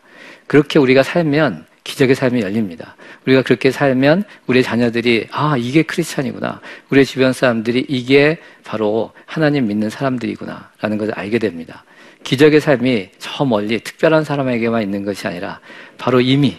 그렇게 0.47 0.79
우리가 0.79 1.03
살면 1.03 1.67
기적의 1.89 2.15
삶이 2.15 2.43
열립니다. 2.43 2.97
우리가 3.27 3.43
그렇게 3.43 3.71
살면 3.71 4.25
우리 4.47 4.63
자녀들이 4.63 5.29
아 5.31 5.57
이게 5.57 5.83
크리스찬이구나. 5.83 6.61
우리 6.91 7.05
주변 7.07 7.33
사람들이 7.33 7.87
이게 7.89 8.39
바로 8.63 9.13
하나님 9.25 9.67
믿는 9.69 9.89
사람들이구나라는 9.89 10.99
것을 10.99 11.15
알게 11.15 11.39
됩니다. 11.39 11.85
기적의 12.25 12.61
삶이 12.61 13.09
저 13.19 13.45
멀리 13.47 13.81
특별한 13.81 14.25
사람에게만 14.25 14.83
있는 14.83 15.05
것이 15.05 15.27
아니라 15.27 15.61
바로 15.97 16.21
이미 16.21 16.59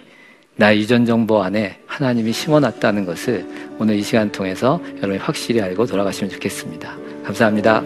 나의 0.55 0.79
유전 0.79 1.05
정보 1.05 1.43
안에 1.43 1.79
하나님이 1.85 2.33
심어놨다는 2.33 3.05
것을 3.05 3.45
오늘 3.77 3.95
이 3.95 4.01
시간 4.01 4.31
통해서 4.31 4.81
여러분이 4.97 5.19
확실히 5.19 5.61
알고 5.61 5.85
돌아가시면 5.85 6.31
좋겠습니다. 6.31 6.97
감사합니다. 7.23 7.83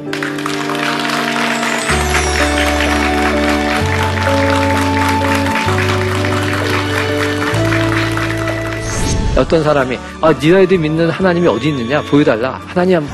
어떤 9.38 9.63
사람이 9.63 9.98
아 10.22 10.32
니네들 10.34 10.78
믿는 10.78 11.10
하나님이 11.10 11.48
어디 11.48 11.69
있느냐? 11.69 12.02
보여달라. 12.02 12.62
하나님은 12.67 13.08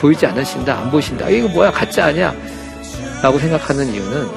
보이지 0.00 0.26
않으신다. 0.26 0.78
안 0.78 0.90
보이신다. 0.90 1.28
이거 1.28 1.48
뭐야? 1.48 1.70
가짜 1.70 2.06
아니야? 2.06 2.34
라고 3.22 3.38
생각하는 3.38 3.92
이유는 3.92 4.28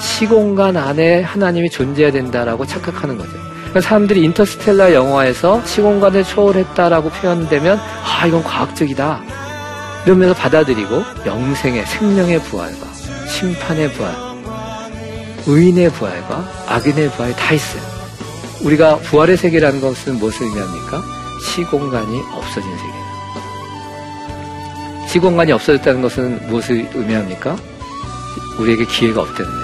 시공간 0.00 0.76
안에 0.76 1.22
하나님이 1.22 1.70
존재해야 1.70 2.12
된다라고 2.12 2.66
착각하는 2.66 3.16
거죠. 3.16 3.30
그러니까 3.30 3.80
사람들이 3.80 4.22
인터스텔라 4.24 4.92
영화에서 4.92 5.64
시공간을 5.64 6.24
초월했다라고 6.24 7.10
표현되면 7.10 7.78
아 7.78 8.26
이건 8.26 8.42
과학적이다. 8.42 9.22
이러면서 10.06 10.34
받아들이고 10.34 11.02
영생의 11.26 11.86
생명의 11.86 12.38
부활과 12.40 12.86
심판의 13.28 13.90
부활 13.92 14.14
의인의 15.46 15.90
부활과 15.92 16.46
악인의 16.68 17.10
부활이 17.12 17.34
다 17.34 17.54
있어요 17.54 17.93
우리가 18.64 18.96
부활의 18.96 19.36
세계라는 19.36 19.80
것은 19.80 20.18
무엇을 20.18 20.46
의미합니까? 20.46 21.02
시공간이 21.42 22.20
없어진 22.32 22.62
세계예요. 22.76 23.04
시공간이 25.06 25.52
없어졌다는 25.52 26.00
것은 26.02 26.48
무엇을 26.48 26.90
의미합니까? 26.94 27.56
우리에게 28.58 28.86
기회가 28.86 29.20
없다는 29.22 29.50
거예요, 29.50 29.63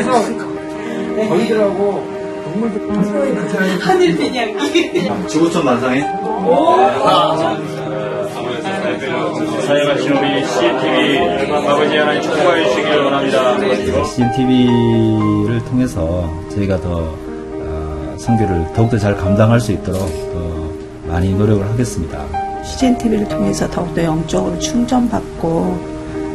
하나님께서 0.00 1.28
저희들하고 1.28 2.16
동물들 2.44 3.80
하늘 3.80 4.16
배냥이. 4.16 5.28
지구촌 5.28 5.64
만상에 5.64 6.00
사랑하신 9.66 10.12
우리 10.12 10.46
CNTV 10.46 11.18
아버지 11.52 11.96
하나님 11.96 12.22
축복해 12.22 12.68
주시길 12.68 12.98
원합니다. 12.98 14.04
CNTV를 14.04 15.64
통해서 15.64 16.30
저희가 16.54 16.80
더 16.80 17.14
어, 17.58 18.14
선교를 18.18 18.66
더욱더 18.74 18.98
잘 18.98 19.16
감당할 19.16 19.58
수 19.60 19.72
있도록 19.72 20.00
더 20.32 21.10
많이 21.10 21.34
노력을 21.34 21.66
하겠습니다. 21.68 22.24
CGN 22.64 22.98
TV를 22.98 23.28
통해서 23.28 23.68
더욱더 23.70 24.02
영적으로 24.04 24.58
충전받고 24.58 25.95